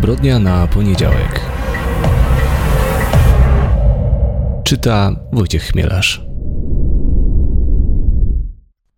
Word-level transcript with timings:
Zbrodnia 0.00 0.38
na 0.38 0.66
poniedziałek. 0.66 1.40
Czyta 4.64 5.16
Wojciech 5.32 5.62
Chmielarz. 5.62 6.26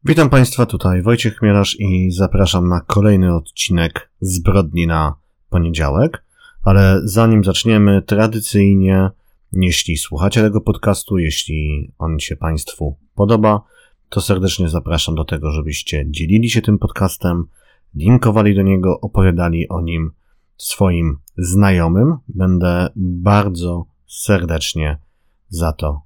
Witam 0.05 0.31
Państwa, 0.31 0.67
tutaj 0.67 1.03
Wojciech 1.03 1.37
Chmielarz 1.37 1.77
i 1.81 2.11
zapraszam 2.13 2.69
na 2.69 2.81
kolejny 2.81 3.35
odcinek 3.35 4.11
Zbrodni 4.21 4.87
na 4.87 5.15
poniedziałek. 5.51 6.25
Ale 6.65 7.01
zanim 7.05 7.45
zaczniemy, 7.45 8.03
tradycyjnie, 8.03 9.11
jeśli 9.53 9.97
słuchacie 9.97 10.43
tego 10.43 10.61
podcastu, 10.61 11.19
jeśli 11.19 11.93
on 11.99 12.21
się 12.21 12.37
Państwu 12.37 12.97
podoba, 13.15 13.63
to 14.09 14.21
serdecznie 14.21 14.69
zapraszam 14.69 15.15
do 15.15 15.25
tego, 15.25 15.51
żebyście 15.51 16.05
dzielili 16.11 16.51
się 16.51 16.63
tym 16.63 16.79
podcastem, 16.79 17.45
linkowali 17.95 18.55
do 18.55 18.63
niego, 18.63 19.01
opowiadali 19.01 19.69
o 19.69 19.81
nim 19.81 20.13
swoim 20.65 21.19
znajomym. 21.39 22.17
Będę 22.29 22.89
bardzo 22.97 23.87
serdecznie 24.07 24.99
za 25.49 25.73
to 25.73 26.03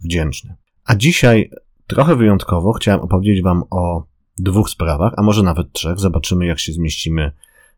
wdzięczny. 0.00 0.56
A 0.84 0.96
dzisiaj 0.96 1.50
trochę 1.86 2.16
wyjątkowo 2.16 2.72
chciałem 2.72 3.00
opowiedzieć 3.00 3.42
Wam 3.42 3.62
o 3.70 4.06
dwóch 4.38 4.70
sprawach, 4.70 5.12
a 5.16 5.22
może 5.22 5.42
nawet 5.42 5.72
trzech. 5.72 5.98
Zobaczymy, 5.98 6.46
jak 6.46 6.58
się 6.58 6.72
zmieścimy 6.72 7.32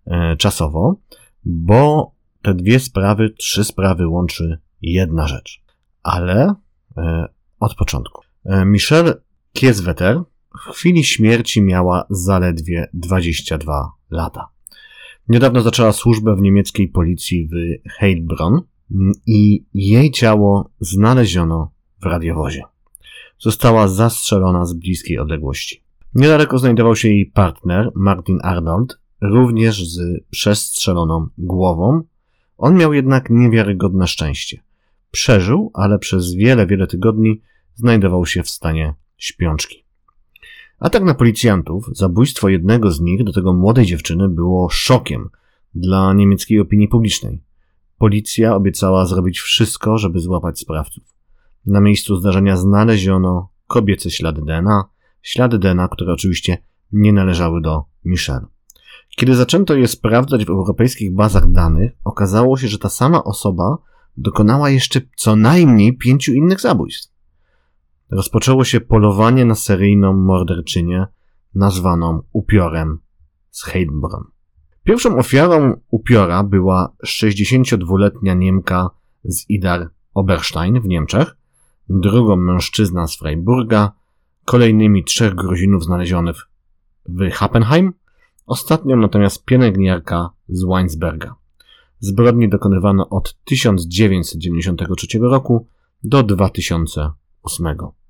e, 0.07 0.37
czasowo, 0.37 0.97
bo 1.45 2.13
te 2.43 2.55
dwie 2.55 2.81
sprawy, 2.81 3.31
trzy 3.31 3.65
sprawy 3.65 4.09
łączy 4.09 4.59
jedna 4.83 5.27
rzecz. 5.27 5.63
Ale 6.03 6.55
e, 6.97 7.29
od 7.61 7.75
początku. 7.75 8.23
E, 8.45 8.65
Michelle 8.65 9.15
Kieswetter 9.53 10.21
w 10.59 10.73
chwili 10.73 11.05
śmierci 11.05 11.63
miała 11.63 12.07
zaledwie 12.11 12.89
22 12.95 13.93
lata. 14.11 14.52
Niedawno 15.29 15.61
zaczęła 15.61 15.93
służbę 15.93 16.37
w 16.37 16.41
niemieckiej 16.41 16.89
policji 16.89 17.49
w 17.49 17.89
Heilbronn 17.91 18.61
i 19.27 19.65
jej 19.75 20.11
ciało 20.11 20.71
znaleziono 20.81 21.71
w 22.03 22.07
radiowozie. 22.07 22.63
Została 23.39 23.89
zastrzelona 23.89 24.67
z 24.67 24.73
bliskiej 24.73 25.19
odległości. 25.19 25.83
Niedaleko 26.15 26.59
znajdował 26.59 26.97
się 26.97 27.09
jej 27.09 27.27
partner, 27.27 27.91
Martin 27.95 28.39
Arnold, 28.43 28.99
również 29.21 29.89
z 29.89 30.25
przestrzeloną 30.31 31.29
głową. 31.39 32.03
On 32.59 32.77
miał 32.77 32.93
jednak 32.93 33.31
niewiarygodne 33.31 34.07
szczęście. 34.07 34.63
Przeżył, 35.11 35.71
ale 35.75 35.99
przez 35.99 36.35
wiele, 36.35 36.67
wiele 36.67 36.87
tygodni 36.87 37.41
znajdował 37.75 38.27
się 38.27 38.43
w 38.43 38.49
stanie 38.51 38.95
śpiączki. 39.17 39.85
Atak 40.83 41.05
na 41.05 41.15
policjantów, 41.15 41.91
zabójstwo 41.93 42.49
jednego 42.49 42.91
z 42.91 43.01
nich, 43.01 43.25
do 43.25 43.33
tego 43.33 43.53
młodej 43.53 43.87
dziewczyny, 43.87 44.29
było 44.29 44.69
szokiem 44.71 45.29
dla 45.75 46.13
niemieckiej 46.13 46.61
opinii 46.61 46.89
publicznej. 46.89 47.43
Policja 47.99 48.55
obiecała 48.55 49.07
zrobić 49.07 49.41
wszystko, 49.41 49.99
żeby 49.99 50.21
złapać 50.21 50.59
sprawców. 50.59 51.05
Na 51.67 51.81
miejscu 51.81 52.17
zdarzenia 52.17 52.57
znaleziono 52.57 53.49
kobiece 53.67 54.11
ślady 54.11 54.43
DNA, 54.47 54.85
ślady 55.23 55.59
DNA, 55.59 55.89
które 55.89 56.13
oczywiście 56.13 56.59
nie 56.93 57.13
należały 57.13 57.61
do 57.61 57.85
Michelle. 58.05 58.47
Kiedy 59.17 59.35
zaczęto 59.35 59.75
je 59.75 59.89
sprawdzać 59.89 60.45
w 60.45 60.51
europejskich 60.51 61.15
bazach 61.15 61.53
danych, 61.53 61.93
okazało 62.05 62.57
się, 62.57 62.69
że 62.69 62.79
ta 62.79 62.89
sama 62.89 63.25
osoba 63.25 63.79
dokonała 64.17 64.71
jeszcze 64.71 65.01
co 65.17 65.37
najmniej 65.37 65.97
pięciu 65.97 66.33
innych 66.33 66.61
zabójstw 66.61 67.12
rozpoczęło 68.13 68.65
się 68.65 68.81
polowanie 68.81 69.45
na 69.45 69.55
seryjną 69.55 70.13
morderczynię 70.13 71.07
nazwaną 71.55 72.23
upiorem 72.33 72.99
z 73.51 73.65
Heilbronn. 73.65 74.25
Pierwszą 74.85 75.19
ofiarą 75.19 75.81
upiora 75.91 76.45
była 76.45 76.93
62-letnia 77.07 78.35
Niemka 78.35 78.91
z 79.25 79.51
Idar 79.51 79.91
Oberstein 80.15 80.81
w 80.81 80.85
Niemczech, 80.89 81.37
drugą 81.89 82.37
mężczyzna 82.37 83.07
z 83.07 83.17
Freiburga, 83.19 83.93
kolejnymi 84.45 85.05
trzech 85.05 85.35
Gruzinów 85.35 85.85
znalezionych 85.85 86.37
w 87.09 87.31
Happenheim, 87.31 87.93
ostatnią 88.47 88.97
natomiast 88.97 89.45
pielęgniarka 89.45 90.31
z 90.49 90.65
Weinsberga. 90.65 91.35
Zbrodni 91.99 92.49
dokonywano 92.49 93.09
od 93.09 93.39
1993 93.45 95.19
roku 95.19 95.67
do 96.05 96.23
2008. 96.23 98.02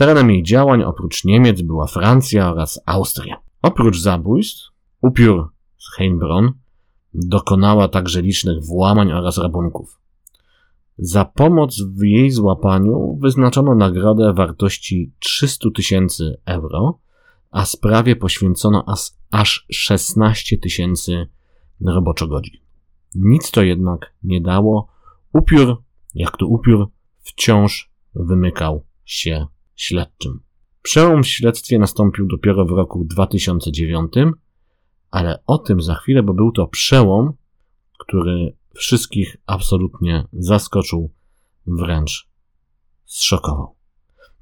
Terenem 0.00 0.30
jej 0.30 0.42
działań 0.42 0.82
oprócz 0.82 1.24
Niemiec 1.24 1.62
była 1.62 1.86
Francja 1.86 2.50
oraz 2.50 2.80
Austria. 2.86 3.36
Oprócz 3.62 3.98
zabójstw, 3.98 4.70
upiór 5.02 5.52
z 5.78 5.96
Heilbronn 5.96 6.48
dokonała 7.14 7.88
także 7.88 8.22
licznych 8.22 8.64
włamań 8.64 9.12
oraz 9.12 9.38
rabunków. 9.38 10.00
Za 10.98 11.24
pomoc 11.24 11.82
w 11.82 12.02
jej 12.02 12.30
złapaniu 12.30 13.18
wyznaczono 13.20 13.74
nagrodę 13.74 14.32
wartości 14.32 15.12
300 15.18 15.70
tysięcy 15.74 16.40
euro, 16.44 16.98
a 17.50 17.64
sprawie 17.64 18.16
poświęcono 18.16 18.84
aż 19.30 19.66
16 19.70 20.58
tysięcy 20.58 21.26
roboczogodzin. 21.80 22.60
Nic 23.14 23.50
to 23.50 23.62
jednak 23.62 24.14
nie 24.22 24.40
dało. 24.40 24.88
Upiór, 25.32 25.82
jak 26.14 26.36
to 26.36 26.46
upiór, 26.46 26.88
wciąż 27.22 27.90
wymykał 28.14 28.84
się 29.04 29.46
śledczym. 29.80 30.40
Przełom 30.82 31.22
w 31.22 31.28
śledztwie 31.28 31.78
nastąpił 31.78 32.26
dopiero 32.26 32.64
w 32.64 32.70
roku 32.70 33.04
2009, 33.04 34.12
ale 35.10 35.42
o 35.46 35.58
tym 35.58 35.80
za 35.82 35.94
chwilę, 35.94 36.22
bo 36.22 36.34
był 36.34 36.52
to 36.52 36.66
przełom, 36.66 37.32
który 37.98 38.56
wszystkich 38.74 39.36
absolutnie 39.46 40.26
zaskoczył, 40.32 41.10
wręcz 41.66 42.28
zszokował. 43.04 43.74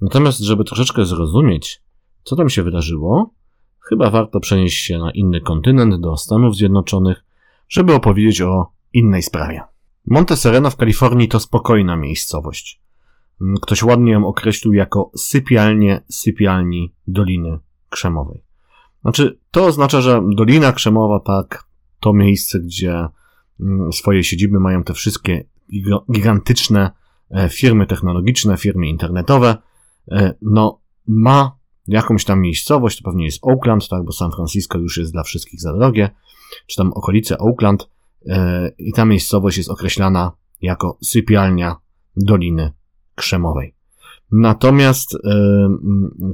Natomiast, 0.01 0.41
żeby 0.41 0.65
troszeczkę 0.65 1.05
zrozumieć, 1.05 1.83
co 2.23 2.37
tam 2.37 2.49
się 2.49 2.63
wydarzyło, 2.63 3.35
chyba 3.81 4.11
warto 4.11 4.41
przenieść 4.41 4.85
się 4.85 4.99
na 4.99 5.11
inny 5.11 5.41
kontynent, 5.41 6.01
do 6.01 6.17
Stanów 6.17 6.57
Zjednoczonych, 6.57 7.25
żeby 7.69 7.95
opowiedzieć 7.95 8.41
o 8.41 8.67
innej 8.93 9.23
sprawie. 9.23 9.63
Monte 10.07 10.37
Sereno 10.37 10.71
w 10.71 10.77
Kalifornii 10.77 11.29
to 11.29 11.41
spokojna 11.41 11.97
miejscowość. 11.97 12.81
Mm, 13.41 13.57
ktoś 13.63 13.83
ładnie 13.83 14.13
ją 14.13 14.27
określił 14.27 14.75
jako 14.75 15.11
sypialnie 15.17 16.01
sypialni 16.09 16.95
Doliny 17.07 17.59
Krzemowej. 17.89 18.43
Znaczy, 19.03 19.39
to 19.51 19.67
oznacza, 19.67 20.01
że 20.01 20.23
Dolina 20.37 20.73
Krzemowa, 20.73 21.21
tak, 21.21 21.65
to 22.01 22.13
miejsce, 22.13 22.61
gdzie 22.61 23.09
mm, 23.61 23.93
swoje 23.93 24.25
siedziby 24.25 24.61
mają 24.61 24.85
te 24.85 24.95
wszystkie 24.95 25.45
gigantyczne 26.13 26.91
e, 27.31 27.49
firmy 27.49 27.87
technologiczne, 27.87 28.57
firmy 28.57 28.89
internetowe, 28.89 29.57
e, 30.11 30.35
no, 30.43 30.81
ma 31.07 31.59
jakąś 31.87 32.25
tam 32.25 32.41
miejscowość, 32.41 32.99
to 32.99 33.11
pewnie 33.11 33.25
jest 33.25 33.39
Oakland, 33.43 33.89
tak, 33.89 34.05
bo 34.05 34.13
San 34.13 34.31
Francisco 34.31 34.79
już 34.79 34.99
jest 34.99 35.13
dla 35.13 35.23
wszystkich 35.23 35.61
za 35.61 35.73
drogie, 35.73 36.11
czy 36.67 36.77
tam 36.77 36.93
okolice 36.93 37.39
Oakland, 37.39 37.89
e, 38.27 38.71
i 38.79 38.93
ta 38.93 39.05
miejscowość 39.05 39.57
jest 39.59 39.71
określana 39.71 40.33
jako 40.61 40.99
sypialnia 41.03 41.77
Doliny 42.17 42.73
krzemowej. 43.19 43.75
Natomiast 44.33 45.15
y, 45.15 45.19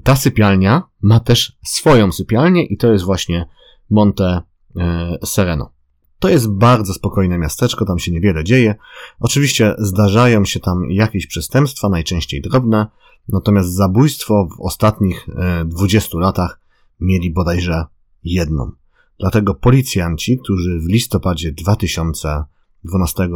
ta 0.04 0.16
sypialnia 0.16 0.82
ma 1.02 1.20
też 1.20 1.58
swoją 1.64 2.12
sypialnię 2.12 2.64
i 2.64 2.76
to 2.76 2.92
jest 2.92 3.04
właśnie 3.04 3.46
Monte 3.90 4.42
y, 4.76 4.80
Sereno. 5.26 5.72
To 6.18 6.28
jest 6.28 6.50
bardzo 6.50 6.94
spokojne 6.94 7.38
miasteczko, 7.38 7.84
tam 7.84 7.98
się 7.98 8.12
niewiele 8.12 8.44
dzieje. 8.44 8.74
Oczywiście 9.20 9.74
zdarzają 9.78 10.44
się 10.44 10.60
tam 10.60 10.90
jakieś 10.90 11.26
przestępstwa, 11.26 11.88
najczęściej 11.88 12.42
drobne, 12.42 12.86
natomiast 13.28 13.72
zabójstwo 13.72 14.48
w 14.56 14.60
ostatnich 14.60 15.26
20 15.64 16.18
latach 16.18 16.60
mieli 17.00 17.30
bodajże 17.30 17.84
jedną. 18.24 18.72
Dlatego 19.18 19.54
policjanci, 19.54 20.38
którzy 20.38 20.80
w 20.80 20.86
listopadzie 20.86 21.52
2012 21.52 23.28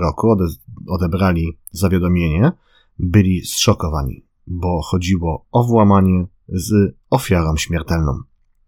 roku 0.00 0.36
odebrali 0.88 1.58
zawiadomienie, 1.70 2.52
byli 2.98 3.44
zszokowani, 3.44 4.24
bo 4.46 4.82
chodziło 4.82 5.46
o 5.52 5.64
włamanie 5.64 6.26
z 6.48 6.96
ofiarą 7.10 7.56
śmiertelną. 7.56 8.20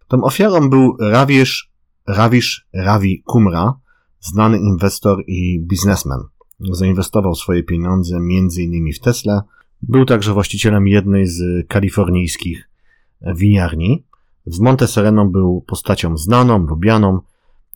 Tą 0.09 0.25
ofiarą 0.25 0.71
był 0.71 0.97
Rawisz, 1.01 1.73
Rawisz 2.07 2.69
Ravi 2.75 3.23
Kumra, 3.23 3.75
znany 4.21 4.59
inwestor 4.59 5.25
i 5.27 5.61
biznesmen. 5.61 6.19
Zainwestował 6.61 7.35
swoje 7.35 7.63
pieniądze 7.63 8.17
m.in. 8.17 8.93
w 8.93 9.01
Tesla. 9.01 9.43
Był 9.83 10.05
także 10.05 10.33
właścicielem 10.33 10.89
jednej 10.89 11.27
z 11.27 11.69
kalifornijskich 11.69 12.71
winiarni. 13.37 14.05
W 14.47 14.61
Monte 14.61 14.87
Sereno 14.87 15.27
był 15.27 15.65
postacią 15.67 16.17
znaną, 16.17 16.59
lubianą. 16.59 17.21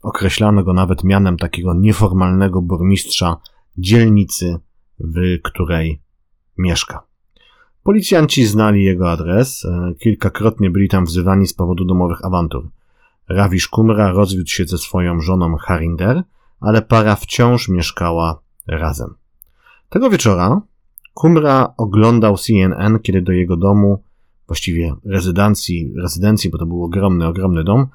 Określano 0.02 0.64
go 0.64 0.72
nawet 0.72 1.04
mianem 1.04 1.36
takiego 1.36 1.74
nieformalnego 1.74 2.62
burmistrza 2.62 3.36
dzielnicy, 3.78 4.58
w 5.00 5.42
której 5.42 6.00
mieszka. 6.58 7.02
Policjanci 7.82 8.46
znali 8.46 8.84
jego 8.84 9.10
adres, 9.10 9.64
e, 9.64 9.94
kilkakrotnie 9.98 10.70
byli 10.70 10.88
tam 10.88 11.04
wzywani 11.04 11.46
z 11.46 11.54
powodu 11.54 11.84
domowych 11.84 12.24
awantur. 12.24 12.70
Rawisz 13.28 13.68
Kumra 13.68 14.12
rozwiódł 14.12 14.50
się 14.50 14.64
ze 14.64 14.78
swoją 14.78 15.20
żoną 15.20 15.56
Harinder, 15.56 16.22
ale 16.60 16.82
para 16.82 17.16
wciąż 17.16 17.68
mieszkała 17.68 18.40
razem. 18.66 19.14
Tego 19.88 20.10
wieczora 20.10 20.62
Kumra 21.14 21.74
oglądał 21.76 22.36
CNN, 22.36 22.98
kiedy 23.02 23.22
do 23.22 23.32
jego 23.32 23.56
domu, 23.56 24.02
właściwie 24.46 24.94
rezydencji, 25.04 25.92
rezydencji, 26.02 26.50
bo 26.50 26.58
to 26.58 26.66
był 26.66 26.84
ogromny, 26.84 27.26
ogromny 27.26 27.64
dom, 27.64 27.86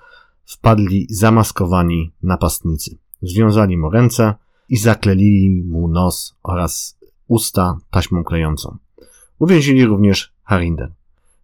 wpadli 0.46 1.08
zamaskowani 1.10 2.12
napastnicy. 2.24 2.98
Związali 3.22 3.78
mu 3.78 3.90
ręce 3.90 4.34
i 4.70 4.78
zaklelili 4.78 5.64
mu 5.64 5.88
nos 5.88 6.36
oraz 6.44 7.00
usta 7.28 7.78
taśmą 7.92 8.24
klejącą. 8.24 8.78
Uwięzili 9.40 9.86
również 9.86 10.34
Harinder. 10.44 10.94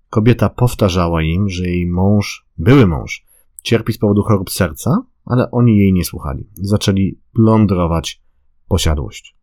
Kobieta 0.09 0.49
powtarzała 0.49 1.23
im, 1.23 1.49
że 1.49 1.63
jej 1.63 1.87
mąż, 1.87 2.45
były 2.57 2.87
mąż, 2.87 3.25
cierpi 3.63 3.93
z 3.93 3.97
powodu 3.97 4.23
chorób 4.23 4.49
serca, 4.49 5.03
ale 5.25 5.51
oni 5.51 5.77
jej 5.77 5.93
nie 5.93 6.05
słuchali. 6.05 6.47
Zaczęli 6.53 7.19
plądrować 7.33 8.21
posiadłość. 8.67 9.35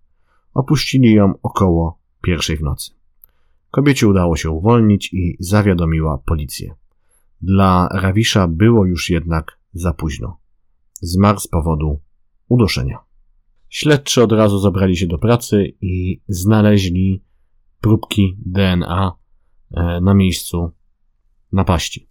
Opuścili 0.55 1.15
ją 1.15 1.35
około 1.43 1.99
pierwszej 2.23 2.57
w 2.57 2.63
nocy. 2.63 2.91
Kobiecie 3.71 4.09
udało 4.09 4.37
się 4.37 4.51
uwolnić 4.51 5.13
i 5.13 5.37
zawiadomiła 5.41 6.19
policję. 6.19 6.75
Dla 7.43 7.89
Rawisza 7.93 8.49
było 8.49 8.87
już 8.87 9.11
jednak 9.11 9.59
za 9.73 9.93
późno. 9.93 10.39
Zmarł 11.01 11.39
z 11.39 11.49
powodu 11.49 12.01
uduszenia. 12.49 12.99
Śledczy 13.69 14.23
od 14.23 14.33
razu 14.33 14.59
zabrali 14.59 14.97
się 14.97 15.07
do 15.07 15.19
pracy 15.19 15.73
i 15.81 16.21
znaleźli 16.29 17.23
próbki 17.81 18.37
DNA 18.47 19.13
e, 19.71 20.01
na 20.01 20.15
miejscu 20.15 20.71
napaści. 21.53 22.09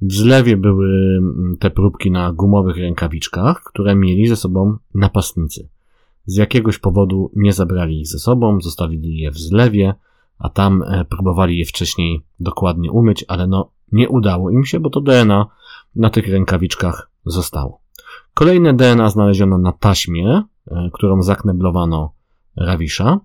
W 0.00 0.12
zlewie 0.12 0.56
były 0.56 1.18
mm, 1.18 1.56
te 1.60 1.70
próbki 1.70 2.10
na 2.10 2.32
gumowych 2.32 2.76
rękawiczkach, 2.76 3.62
które 3.62 3.94
mieli 3.94 4.26
ze 4.26 4.36
sobą 4.36 4.76
napastnicy. 4.94 5.68
Z 6.26 6.36
jakiegoś 6.36 6.78
powodu 6.78 7.30
nie 7.36 7.52
zabrali 7.52 8.00
ich 8.00 8.08
ze 8.08 8.18
sobą, 8.18 8.60
zostawili 8.60 9.18
je 9.18 9.30
w 9.30 9.38
zlewie, 9.38 9.94
a 10.38 10.48
tam 10.48 10.82
e, 10.82 11.04
próbowali 11.04 11.58
je 11.58 11.64
wcześniej 11.64 12.20
dokładnie 12.40 12.92
umyć, 12.92 13.24
ale 13.28 13.46
no 13.46 13.72
nie 13.92 14.08
udało 14.08 14.50
im 14.50 14.64
się, 14.64 14.80
bo 14.80 14.90
to 14.90 15.00
DNA 15.00 15.46
na 15.94 16.10
tych 16.10 16.28
rękawiczkach 16.28 17.10
zostało. 17.24 17.80
Kolejne 18.34 18.74
DNA 18.74 19.10
znaleziono 19.10 19.58
na 19.58 19.72
taśmie, 19.72 20.42
e, 20.66 20.90
którą 20.92 21.22
zakneblowano 21.22 22.12
Rawisza 22.56 23.20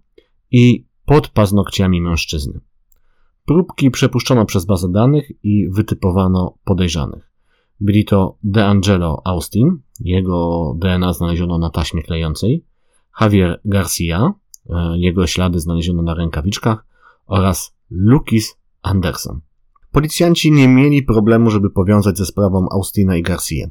i 0.51 0.85
pod 1.05 1.27
paznokciami 1.27 2.01
mężczyzny. 2.01 2.59
Próbki 3.45 3.91
przepuszczono 3.91 4.45
przez 4.45 4.65
bazę 4.65 4.91
danych 4.91 5.31
i 5.43 5.69
wytypowano 5.69 6.57
podejrzanych. 6.63 7.31
Byli 7.79 8.05
to 8.05 8.37
DeAngelo 8.43 9.21
Austin, 9.25 9.81
jego 9.99 10.73
DNA 10.77 11.13
znaleziono 11.13 11.57
na 11.57 11.69
taśmie 11.69 12.03
klejącej, 12.03 12.65
Javier 13.21 13.61
Garcia, 13.65 14.33
e, 14.69 14.97
jego 14.97 15.27
ślady 15.27 15.59
znaleziono 15.59 16.01
na 16.01 16.13
rękawiczkach 16.13 16.85
oraz 17.25 17.75
Lukis 17.89 18.57
Anderson. 18.81 19.41
Policjanci 19.91 20.51
nie 20.51 20.67
mieli 20.67 21.03
problemu, 21.03 21.49
żeby 21.49 21.69
powiązać 21.69 22.17
ze 22.17 22.25
sprawą 22.25 22.69
Austina 22.69 23.15
i 23.15 23.21
Garcia. 23.21 23.67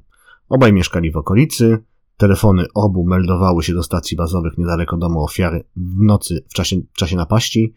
Obaj 0.49 0.73
mieszkali 0.73 1.11
w 1.11 1.17
okolicy, 1.17 1.85
telefony 2.17 2.67
obu 2.75 3.07
meldowały 3.07 3.63
się 3.63 3.75
do 3.75 3.83
stacji 3.83 4.17
bazowych 4.17 4.59
niedaleko 4.59 4.97
domu 4.97 5.25
ofiary 5.25 5.65
w 5.77 6.03
nocy 6.03 6.45
w 6.49 6.55
czasie, 6.55 6.77
w 6.93 6.97
czasie 6.97 7.17
napaści. 7.17 7.75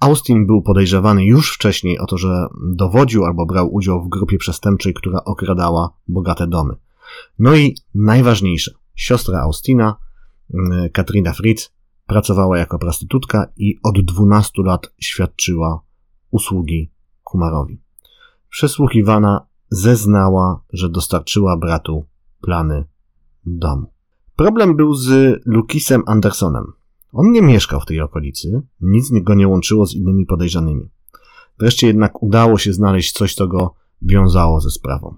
Austin 0.00 0.46
był 0.46 0.62
podejrzewany 0.62 1.24
już 1.24 1.54
wcześniej 1.54 1.98
o 1.98 2.06
to, 2.06 2.18
że 2.18 2.46
dowodził 2.74 3.24
albo 3.24 3.46
brał 3.46 3.74
udział 3.74 4.04
w 4.04 4.08
grupie 4.08 4.38
przestępczej, 4.38 4.94
która 4.94 5.24
okradała 5.24 5.90
bogate 6.08 6.46
domy. 6.46 6.74
No 7.38 7.56
i 7.56 7.76
najważniejsze, 7.94 8.70
siostra 8.94 9.40
Austina, 9.40 9.96
mm, 10.54 10.90
Katrina 10.90 11.32
Fritz, 11.32 11.72
pracowała 12.06 12.58
jako 12.58 12.78
prostytutka 12.78 13.52
i 13.56 13.78
od 13.82 14.00
12 14.00 14.62
lat 14.62 14.92
świadczyła 15.00 15.82
usługi 16.30 16.91
Kumarowi. 17.32 17.78
Przesłuchiwana 18.48 19.46
zeznała, 19.70 20.60
że 20.72 20.88
dostarczyła 20.88 21.56
bratu 21.56 22.04
plany 22.40 22.84
domu. 23.46 23.86
Problem 24.36 24.76
był 24.76 24.94
z 24.94 25.40
Lukisem 25.46 26.02
Andersonem. 26.06 26.72
On 27.12 27.32
nie 27.32 27.42
mieszkał 27.42 27.80
w 27.80 27.86
tej 27.86 28.00
okolicy, 28.00 28.62
nic 28.80 29.10
go 29.12 29.34
nie 29.34 29.48
łączyło 29.48 29.86
z 29.86 29.94
innymi 29.94 30.26
podejrzanymi. 30.26 30.88
Wreszcie 31.58 31.86
jednak 31.86 32.22
udało 32.22 32.58
się 32.58 32.72
znaleźć 32.72 33.12
coś, 33.12 33.34
co 33.34 33.48
go 33.48 33.74
wiązało 34.02 34.60
ze 34.60 34.70
sprawą. 34.70 35.14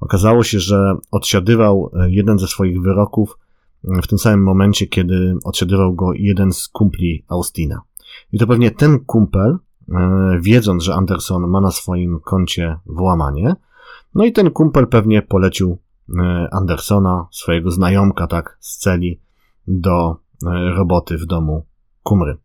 Okazało 0.00 0.42
się, 0.42 0.60
że 0.60 0.94
odsiadywał 1.10 1.90
e, 1.94 2.10
jeden 2.10 2.38
ze 2.38 2.46
swoich 2.46 2.82
wyroków 2.82 3.38
e, 3.84 4.02
w 4.02 4.06
tym 4.06 4.18
samym 4.18 4.42
momencie, 4.42 4.86
kiedy 4.86 5.34
odsiadywał 5.44 5.94
go 5.94 6.12
jeden 6.12 6.52
z 6.52 6.68
kumpli 6.68 7.24
Austina. 7.28 7.80
I 8.32 8.38
to 8.38 8.46
pewnie 8.46 8.70
ten 8.70 8.98
kumpel, 8.98 9.58
wiedząc, 10.40 10.82
że 10.82 10.94
Anderson 10.94 11.46
ma 11.46 11.60
na 11.60 11.70
swoim 11.70 12.20
koncie 12.20 12.78
włamanie, 12.86 13.56
no 14.14 14.24
i 14.24 14.32
ten 14.32 14.50
kumpel 14.50 14.86
pewnie 14.86 15.22
polecił 15.22 15.78
e, 16.18 16.48
Andersona, 16.52 17.26
swojego 17.30 17.70
znajomka, 17.70 18.26
tak, 18.26 18.56
z 18.60 18.78
celi, 18.78 19.20
do 19.66 20.16
e, 20.46 20.70
roboty 20.70 21.18
w 21.18 21.26
domu 21.26 21.66
Kumry. 22.02 22.36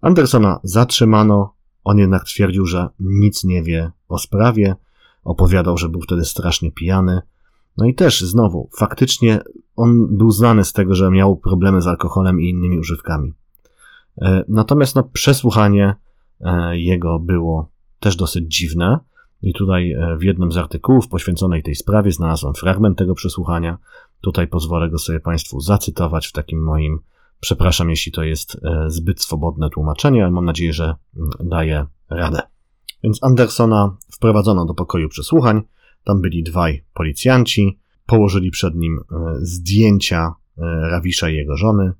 Andersona 0.00 0.60
zatrzymano, 0.62 1.54
on 1.84 1.98
jednak 1.98 2.24
twierdził, 2.24 2.66
że 2.66 2.88
nic 3.00 3.44
nie 3.44 3.62
wie 3.62 3.90
o 4.08 4.18
sprawie, 4.18 4.76
opowiadał, 5.24 5.78
że 5.78 5.88
był 5.88 6.00
wtedy 6.00 6.24
strasznie 6.24 6.72
pijany. 6.72 7.20
No 7.76 7.86
i 7.86 7.94
też 7.94 8.20
znowu, 8.20 8.70
faktycznie 8.78 9.40
on 9.76 10.16
był 10.16 10.30
znany 10.30 10.64
z 10.64 10.72
tego, 10.72 10.94
że 10.94 11.10
miał 11.10 11.36
problemy 11.36 11.82
z 11.82 11.86
alkoholem 11.86 12.40
i 12.40 12.48
innymi 12.48 12.78
używkami. 12.78 13.32
E, 14.18 14.44
natomiast 14.48 14.96
no, 14.96 15.02
przesłuchanie 15.02 15.94
jego 16.72 17.18
było 17.18 17.70
też 18.00 18.16
dosyć 18.16 18.56
dziwne. 18.56 18.98
I 19.42 19.52
tutaj 19.52 19.92
e, 19.92 20.16
w 20.16 20.22
jednym 20.22 20.52
z 20.52 20.56
artykułów 20.56 21.08
poświęconej 21.08 21.62
tej 21.62 21.74
sprawie 21.74 22.12
znalazłem 22.12 22.54
fragment 22.54 22.98
tego 22.98 23.14
przesłuchania. 23.14 23.78
Tutaj 24.20 24.48
pozwolę 24.48 24.90
go 24.90 24.98
sobie 24.98 25.20
Państwu 25.20 25.60
zacytować 25.60 26.26
w 26.26 26.32
takim 26.32 26.64
moim, 26.64 27.00
przepraszam 27.40 27.90
jeśli 27.90 28.12
to 28.12 28.22
jest 28.22 28.56
e, 28.64 28.90
zbyt 28.90 29.22
swobodne 29.22 29.70
tłumaczenie, 29.70 30.22
ale 30.22 30.32
mam 30.32 30.44
nadzieję, 30.44 30.72
że 30.72 30.84
mm, 31.16 31.30
daje 31.40 31.86
radę. 32.10 32.42
Więc 33.02 33.22
Andersona 33.22 33.96
wprowadzono 34.12 34.64
do 34.64 34.74
pokoju 34.74 35.08
przesłuchań. 35.08 35.62
Tam 36.04 36.20
byli 36.20 36.42
dwaj 36.42 36.84
policjanci. 36.94 37.78
Położyli 38.06 38.50
przed 38.50 38.74
nim 38.74 38.98
e, 38.98 39.34
zdjęcia 39.40 40.34
Rawisza 40.90 41.30
i 41.30 41.34
jego 41.34 41.56
żony. 41.56 41.92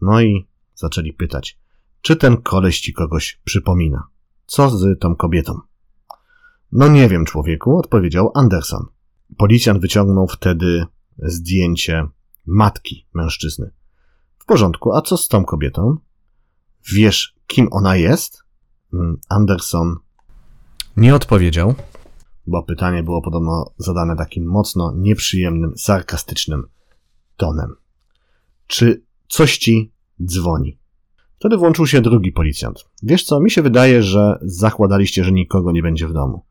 No 0.00 0.20
i 0.20 0.46
zaczęli 0.74 1.12
pytać, 1.12 1.58
czy 2.02 2.16
ten 2.16 2.42
koleś 2.42 2.80
ci 2.80 2.92
kogoś 2.92 3.40
przypomina? 3.44 4.06
Co 4.46 4.70
z 4.70 5.00
tą 5.00 5.16
kobietą? 5.16 5.60
No 6.72 6.88
nie 6.88 7.08
wiem, 7.08 7.24
człowieku, 7.24 7.78
odpowiedział 7.78 8.30
Anderson. 8.34 8.86
Policjant 9.36 9.80
wyciągnął 9.80 10.26
wtedy 10.28 10.84
zdjęcie 11.18 12.06
matki 12.46 13.06
mężczyzny. 13.14 13.70
W 14.38 14.44
porządku, 14.44 14.92
a 14.92 15.02
co 15.02 15.16
z 15.16 15.28
tą 15.28 15.44
kobietą? 15.44 15.96
Wiesz, 16.92 17.36
kim 17.46 17.68
ona 17.70 17.96
jest? 17.96 18.42
Mm, 18.92 19.20
Anderson 19.28 19.96
nie 20.96 21.14
odpowiedział, 21.14 21.74
bo 22.46 22.62
pytanie 22.62 23.02
było 23.02 23.22
podobno 23.22 23.72
zadane 23.78 24.16
takim 24.16 24.44
mocno 24.44 24.92
nieprzyjemnym, 24.96 25.72
sarkastycznym 25.76 26.66
tonem. 27.36 27.74
Czy 28.66 29.04
coś 29.28 29.58
ci 29.58 29.92
dzwoni? 30.24 30.81
Wtedy 31.42 31.56
włączył 31.56 31.86
się 31.86 32.00
drugi 32.00 32.32
policjant. 32.32 32.84
Wiesz 33.02 33.24
co, 33.24 33.40
mi 33.40 33.50
się 33.50 33.62
wydaje, 33.62 34.02
że 34.02 34.38
zakładaliście, 34.42 35.24
że 35.24 35.32
nikogo 35.32 35.72
nie 35.72 35.82
będzie 35.82 36.08
w 36.08 36.12
domu. 36.12 36.44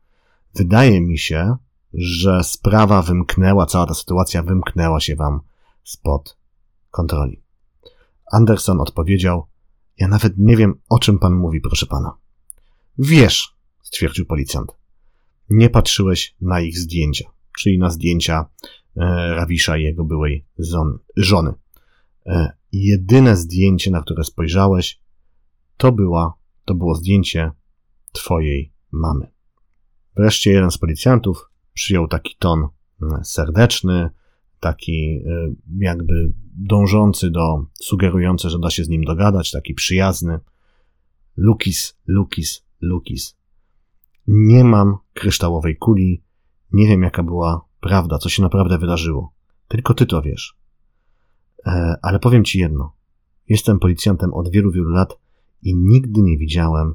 Wydaje 0.54 1.00
mi 1.00 1.18
się, 1.18 1.56
że 1.94 2.44
sprawa 2.44 3.02
wymknęła, 3.02 3.66
cała 3.66 3.86
ta 3.86 3.94
sytuacja 3.94 4.42
wymknęła 4.42 5.00
się 5.00 5.16
wam 5.16 5.40
spod 5.84 6.36
kontroli. 6.90 7.42
Anderson 8.32 8.80
odpowiedział, 8.80 9.46
ja 9.98 10.08
nawet 10.08 10.38
nie 10.38 10.56
wiem, 10.56 10.74
o 10.88 10.98
czym 10.98 11.18
pan 11.18 11.34
mówi, 11.34 11.60
proszę 11.60 11.86
pana. 11.86 12.16
Wiesz, 12.98 13.56
stwierdził 13.82 14.26
policjant. 14.26 14.72
Nie 15.50 15.70
patrzyłeś 15.70 16.36
na 16.40 16.60
ich 16.60 16.78
zdjęcia, 16.78 17.30
czyli 17.58 17.78
na 17.78 17.90
zdjęcia 17.90 18.46
e, 18.96 19.34
Rawisza 19.34 19.76
i 19.76 19.82
jego 19.82 20.04
byłej 20.04 20.46
żony. 21.16 21.54
E, 22.26 22.61
jedyne 22.72 23.36
zdjęcie, 23.36 23.90
na 23.90 24.02
które 24.02 24.24
spojrzałeś, 24.24 25.00
to 25.76 25.92
była, 25.92 26.34
to 26.64 26.74
było 26.74 26.94
zdjęcie 26.94 27.50
twojej 28.12 28.72
mamy. 28.92 29.32
Wreszcie 30.16 30.52
jeden 30.52 30.70
z 30.70 30.78
policjantów 30.78 31.50
przyjął 31.72 32.08
taki 32.08 32.36
ton 32.38 32.68
mm, 33.02 33.24
serdeczny, 33.24 34.10
taki 34.60 35.16
y, 35.16 35.56
jakby 35.78 36.32
dążący 36.56 37.30
do, 37.30 37.66
sugerujący, 37.82 38.50
że 38.50 38.58
da 38.58 38.70
się 38.70 38.84
z 38.84 38.88
nim 38.88 39.04
dogadać, 39.04 39.50
taki 39.50 39.74
przyjazny. 39.74 40.38
Lukis, 41.36 41.98
Lukis, 42.06 42.64
Lukis. 42.80 43.36
Nie 44.26 44.64
mam 44.64 44.96
kryształowej 45.12 45.76
kuli, 45.76 46.22
nie 46.72 46.86
wiem 46.86 47.02
jaka 47.02 47.22
była 47.22 47.64
prawda, 47.80 48.18
co 48.18 48.28
się 48.28 48.42
naprawdę 48.42 48.78
wydarzyło. 48.78 49.34
Tylko 49.68 49.94
ty 49.94 50.06
to 50.06 50.22
wiesz. 50.22 50.61
E, 51.66 51.96
ale 52.02 52.18
powiem 52.18 52.44
ci 52.44 52.58
jedno. 52.58 52.92
Jestem 53.48 53.78
policjantem 53.78 54.34
od 54.34 54.50
wielu, 54.50 54.70
wielu 54.70 54.90
lat 54.90 55.18
i 55.62 55.76
nigdy 55.76 56.22
nie 56.22 56.38
widziałem, 56.38 56.94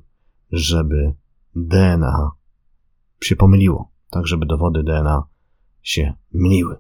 żeby 0.52 1.14
DNA 1.56 2.32
się 3.24 3.36
pomyliło, 3.36 3.92
tak 4.10 4.28
żeby 4.28 4.46
dowody 4.46 4.84
DNA 4.84 5.24
się 5.82 6.14
myliły. 6.34 6.76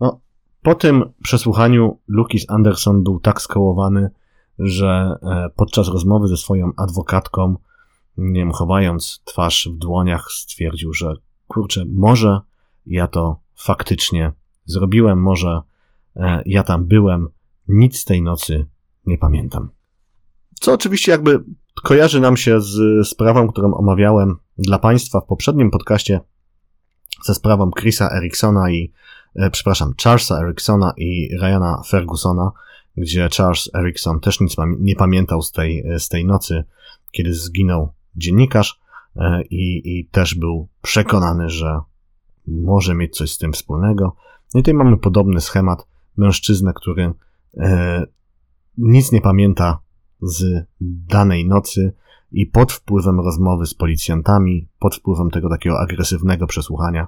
No, 0.00 0.20
po 0.62 0.74
tym 0.74 1.12
przesłuchaniu 1.22 1.98
Lukis 2.08 2.50
Anderson 2.50 3.02
był 3.02 3.20
tak 3.20 3.42
skołowany, 3.42 4.10
że 4.58 5.16
e, 5.22 5.50
podczas 5.56 5.88
rozmowy 5.88 6.28
ze 6.28 6.36
swoją 6.36 6.72
adwokatką, 6.76 7.56
nie 8.16 8.40
wiem, 8.40 8.52
chowając 8.52 9.22
twarz 9.24 9.68
w 9.72 9.78
dłoniach, 9.78 10.26
stwierdził, 10.30 10.92
że 10.92 11.14
kurczę, 11.48 11.84
może 11.94 12.40
ja 12.86 13.06
to 13.06 13.40
faktycznie 13.54 14.32
zrobiłem, 14.64 15.22
może 15.22 15.62
ja 16.46 16.62
tam 16.62 16.84
byłem, 16.84 17.28
nic 17.68 17.98
z 17.98 18.04
tej 18.04 18.22
nocy 18.22 18.66
nie 19.06 19.18
pamiętam. 19.18 19.70
Co 20.60 20.72
oczywiście 20.72 21.12
jakby 21.12 21.44
kojarzy 21.82 22.20
nam 22.20 22.36
się 22.36 22.60
z 22.60 23.08
sprawą, 23.08 23.48
którą 23.48 23.74
omawiałem 23.74 24.36
dla 24.58 24.78
Państwa 24.78 25.20
w 25.20 25.26
poprzednim 25.26 25.70
podcaście, 25.70 26.20
ze 27.24 27.34
sprawą 27.34 27.70
Chrisa 27.70 28.10
Eriksona 28.10 28.70
i, 28.70 28.92
e, 29.36 29.50
przepraszam, 29.50 29.94
Charlesa 30.02 30.40
Eriksona 30.40 30.92
i 30.96 31.36
Ryana 31.40 31.82
Fergusona, 31.88 32.50
gdzie 32.96 33.28
Charles 33.36 33.70
Erikson 33.74 34.20
też 34.20 34.40
nic 34.40 34.56
nie 34.78 34.96
pamiętał 34.96 35.42
z 35.42 35.52
tej, 35.52 35.84
z 35.98 36.08
tej 36.08 36.24
nocy, 36.24 36.64
kiedy 37.10 37.34
zginął 37.34 37.92
dziennikarz 38.16 38.80
e, 39.16 39.42
i, 39.42 39.98
i 39.98 40.08
też 40.08 40.34
był 40.34 40.68
przekonany, 40.82 41.48
że 41.48 41.80
może 42.46 42.94
mieć 42.94 43.16
coś 43.16 43.32
z 43.32 43.38
tym 43.38 43.52
wspólnego. 43.52 44.16
No 44.54 44.60
i 44.60 44.62
tutaj 44.62 44.74
mamy 44.74 44.96
podobny 44.96 45.40
schemat. 45.40 45.86
Mężczyznę, 46.16 46.72
który 46.74 47.12
e, 47.56 48.06
nic 48.78 49.12
nie 49.12 49.20
pamięta 49.20 49.78
z 50.22 50.66
danej 50.80 51.48
nocy 51.48 51.92
i 52.32 52.46
pod 52.46 52.72
wpływem 52.72 53.20
rozmowy 53.20 53.66
z 53.66 53.74
policjantami, 53.74 54.68
pod 54.78 54.96
wpływem 54.96 55.30
tego 55.30 55.48
takiego 55.48 55.80
agresywnego 55.80 56.46
przesłuchania, 56.46 57.06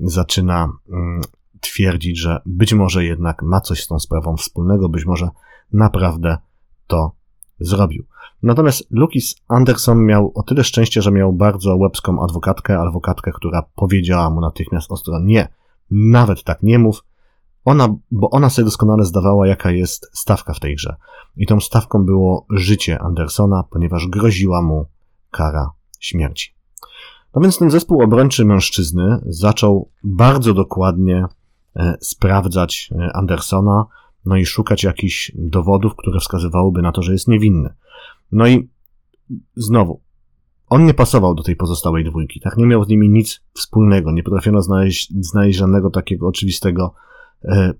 zaczyna 0.00 0.72
mm, 0.92 1.20
twierdzić, 1.60 2.18
że 2.18 2.40
być 2.46 2.74
może 2.74 3.04
jednak 3.04 3.42
ma 3.42 3.60
coś 3.60 3.84
z 3.84 3.86
tą 3.86 3.98
sprawą 3.98 4.36
wspólnego, 4.36 4.88
być 4.88 5.06
może 5.06 5.28
naprawdę 5.72 6.38
to 6.86 7.12
zrobił. 7.60 8.04
Natomiast 8.42 8.86
Lukis 8.90 9.34
Anderson 9.48 10.04
miał 10.04 10.32
o 10.34 10.42
tyle 10.42 10.64
szczęście, 10.64 11.02
że 11.02 11.10
miał 11.10 11.32
bardzo 11.32 11.76
łebską 11.76 12.24
adwokatkę, 12.24 12.78
adwokatkę, 12.78 13.32
która 13.32 13.62
powiedziała 13.74 14.30
mu 14.30 14.40
natychmiast 14.40 14.92
ostro 14.92 15.20
nie, 15.20 15.48
nawet 15.90 16.44
tak 16.44 16.62
nie 16.62 16.78
mów, 16.78 17.04
ona, 17.64 17.88
bo 18.10 18.30
ona 18.30 18.50
sobie 18.50 18.64
doskonale 18.64 19.04
zdawała, 19.04 19.46
jaka 19.46 19.70
jest 19.70 20.10
stawka 20.12 20.54
w 20.54 20.60
tej 20.60 20.76
grze. 20.76 20.96
I 21.36 21.46
tą 21.46 21.60
stawką 21.60 22.04
było 22.04 22.46
życie 22.50 22.98
Andersona, 22.98 23.64
ponieważ 23.70 24.08
groziła 24.08 24.62
mu 24.62 24.86
kara 25.30 25.70
śmierci. 26.00 26.54
No 27.34 27.42
więc 27.42 27.58
ten 27.58 27.70
zespół 27.70 28.02
obrończy 28.02 28.44
mężczyzny 28.44 29.18
zaczął 29.26 29.90
bardzo 30.04 30.54
dokładnie 30.54 31.26
e, 31.76 31.96
sprawdzać 32.00 32.90
e, 32.92 33.16
Andersona, 33.16 33.86
no 34.24 34.36
i 34.36 34.46
szukać 34.46 34.84
jakichś 34.84 35.32
dowodów, 35.34 35.96
które 35.96 36.20
wskazywałyby 36.20 36.82
na 36.82 36.92
to, 36.92 37.02
że 37.02 37.12
jest 37.12 37.28
niewinny. 37.28 37.74
No 38.32 38.46
i 38.46 38.68
znowu, 39.56 40.00
on 40.68 40.86
nie 40.86 40.94
pasował 40.94 41.34
do 41.34 41.42
tej 41.42 41.56
pozostałej 41.56 42.04
dwójki, 42.04 42.40
tak? 42.40 42.56
Nie 42.56 42.66
miał 42.66 42.84
z 42.84 42.88
nimi 42.88 43.08
nic 43.08 43.40
wspólnego, 43.52 44.12
nie 44.12 44.22
potrafiono 44.22 44.62
znaleźć, 44.62 45.12
znaleźć 45.20 45.58
żadnego 45.58 45.90
takiego 45.90 46.28
oczywistego 46.28 46.94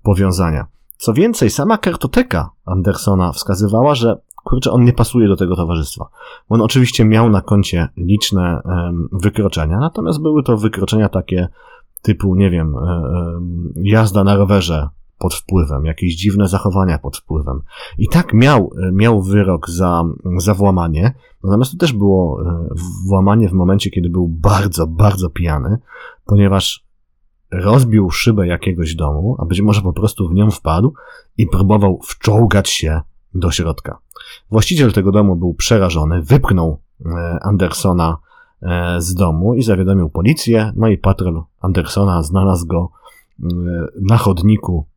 powiązania. 0.03 0.67
Co 0.97 1.13
więcej, 1.13 1.49
sama 1.49 1.77
kartoteka 1.77 2.49
Andersona 2.65 3.31
wskazywała, 3.31 3.95
że 3.95 4.17
kurczę, 4.43 4.71
on 4.71 4.83
nie 4.83 4.93
pasuje 4.93 5.27
do 5.27 5.35
tego 5.35 5.55
towarzystwa. 5.55 6.09
On 6.49 6.61
oczywiście 6.61 7.05
miał 7.05 7.29
na 7.29 7.41
koncie 7.41 7.87
liczne 7.97 8.61
e, 8.65 8.93
wykroczenia, 9.11 9.79
natomiast 9.79 10.21
były 10.21 10.43
to 10.43 10.57
wykroczenia 10.57 11.09
takie 11.09 11.47
typu, 12.01 12.35
nie 12.35 12.49
wiem, 12.49 12.75
e, 12.75 12.79
e, 12.79 13.41
jazda 13.75 14.23
na 14.23 14.35
rowerze 14.35 14.89
pod 15.17 15.33
wpływem, 15.33 15.85
jakieś 15.85 16.15
dziwne 16.15 16.47
zachowania 16.47 16.97
pod 16.97 17.17
wpływem. 17.17 17.61
I 17.97 18.07
tak 18.07 18.33
miał, 18.33 18.71
miał 18.91 19.21
wyrok 19.21 19.69
za, 19.69 20.03
za 20.37 20.53
włamanie, 20.53 21.13
natomiast 21.43 21.71
to 21.71 21.77
też 21.77 21.93
było 21.93 22.41
e, 22.41 22.67
włamanie 23.07 23.49
w 23.49 23.53
momencie, 23.53 23.89
kiedy 23.89 24.09
był 24.09 24.27
bardzo, 24.27 24.87
bardzo 24.87 25.29
pijany, 25.29 25.77
ponieważ 26.25 26.82
rozbił 27.53 28.09
szybę 28.09 28.47
jakiegoś 28.47 28.95
domu, 28.95 29.35
a 29.39 29.45
być 29.45 29.61
może 29.61 29.81
po 29.81 29.93
prostu 29.93 30.29
w 30.29 30.33
nią 30.33 30.51
wpadł 30.51 30.93
i 31.37 31.47
próbował 31.47 31.99
wczołgać 32.03 32.69
się 32.69 33.01
do 33.33 33.51
środka. 33.51 33.97
Właściciel 34.51 34.93
tego 34.93 35.11
domu 35.11 35.35
był 35.35 35.53
przerażony, 35.53 36.21
wypchnął 36.21 36.79
e, 37.05 37.37
Andersona 37.41 38.17
e, 38.61 39.01
z 39.01 39.13
domu 39.13 39.55
i 39.55 39.63
zawiadomił 39.63 40.09
policję, 40.09 40.71
no 40.75 40.87
i 40.87 40.97
patrol 40.97 41.43
Andersona 41.61 42.23
znalazł 42.23 42.67
go 42.67 42.91
na 44.01 44.17
chodniku 44.17 44.87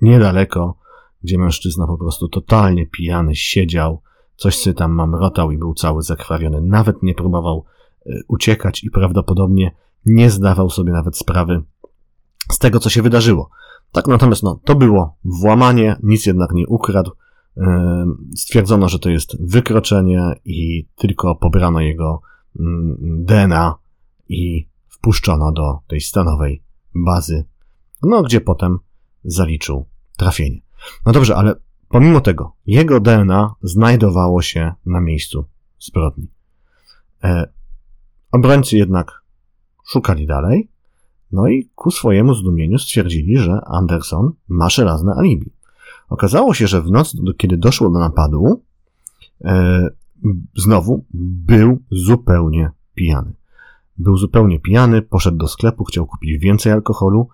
niedaleko, 0.00 0.76
gdzie 1.22 1.38
mężczyzna 1.38 1.86
po 1.86 1.98
prostu 1.98 2.28
totalnie 2.28 2.86
pijany 2.86 3.36
siedział, 3.36 4.02
coś 4.36 4.58
sobie 4.58 4.74
tam 4.74 4.92
mamrotał 4.92 5.50
i 5.50 5.58
był 5.58 5.74
cały 5.74 6.02
zakrwawiony. 6.02 6.60
Nawet 6.60 7.02
nie 7.02 7.14
próbował 7.14 7.64
e, 8.06 8.10
uciekać 8.28 8.84
i 8.84 8.90
prawdopodobnie 8.90 9.74
nie 10.06 10.30
zdawał 10.30 10.70
sobie 10.70 10.92
nawet 10.92 11.18
sprawy 11.18 11.62
z 12.52 12.58
tego, 12.58 12.80
co 12.80 12.90
się 12.90 13.02
wydarzyło. 13.02 13.50
Tak 13.92 14.06
natomiast 14.06 14.42
no, 14.42 14.60
to 14.64 14.74
było 14.74 15.16
włamanie, 15.24 15.96
nic 16.02 16.26
jednak 16.26 16.52
nie 16.52 16.66
ukradł. 16.66 17.10
Stwierdzono, 18.36 18.88
że 18.88 18.98
to 18.98 19.10
jest 19.10 19.42
wykroczenie 19.50 20.32
i 20.44 20.86
tylko 20.96 21.34
pobrano 21.34 21.80
jego 21.80 22.22
mm, 22.60 22.96
DNA 23.24 23.74
i 24.28 24.68
wpuszczono 24.88 25.52
do 25.52 25.78
tej 25.86 26.00
stanowej 26.00 26.62
bazy, 26.94 27.44
no 28.02 28.22
gdzie 28.22 28.40
potem 28.40 28.78
zaliczył 29.24 29.86
trafienie. 30.16 30.60
No 31.06 31.12
dobrze, 31.12 31.36
ale 31.36 31.54
pomimo 31.88 32.20
tego, 32.20 32.52
jego 32.66 33.00
DNA 33.00 33.54
znajdowało 33.62 34.42
się 34.42 34.72
na 34.86 35.00
miejscu 35.00 35.44
zbrodni. 35.78 36.28
E, 37.24 37.48
obrońcy 38.32 38.76
jednak 38.76 39.22
szukali 39.86 40.26
dalej, 40.26 40.68
no 41.32 41.48
i 41.48 41.70
ku 41.74 41.90
swojemu 41.90 42.34
zdumieniu 42.34 42.78
stwierdzili, 42.78 43.38
że 43.38 43.60
Anderson 43.64 44.32
ma 44.48 44.68
żelazne 44.68 45.14
alibi. 45.14 45.50
Okazało 46.08 46.54
się, 46.54 46.66
że 46.66 46.82
w 46.82 46.90
noc, 46.90 47.16
kiedy 47.36 47.56
doszło 47.56 47.90
do 47.90 47.98
napadu, 47.98 48.62
e, 49.44 49.88
znowu 50.56 51.04
był 51.14 51.78
zupełnie 51.90 52.70
pijany. 52.94 53.34
Był 53.98 54.16
zupełnie 54.16 54.60
pijany, 54.60 55.02
poszedł 55.02 55.36
do 55.36 55.48
sklepu, 55.48 55.84
chciał 55.84 56.06
kupić 56.06 56.38
więcej 56.38 56.72
alkoholu, 56.72 57.28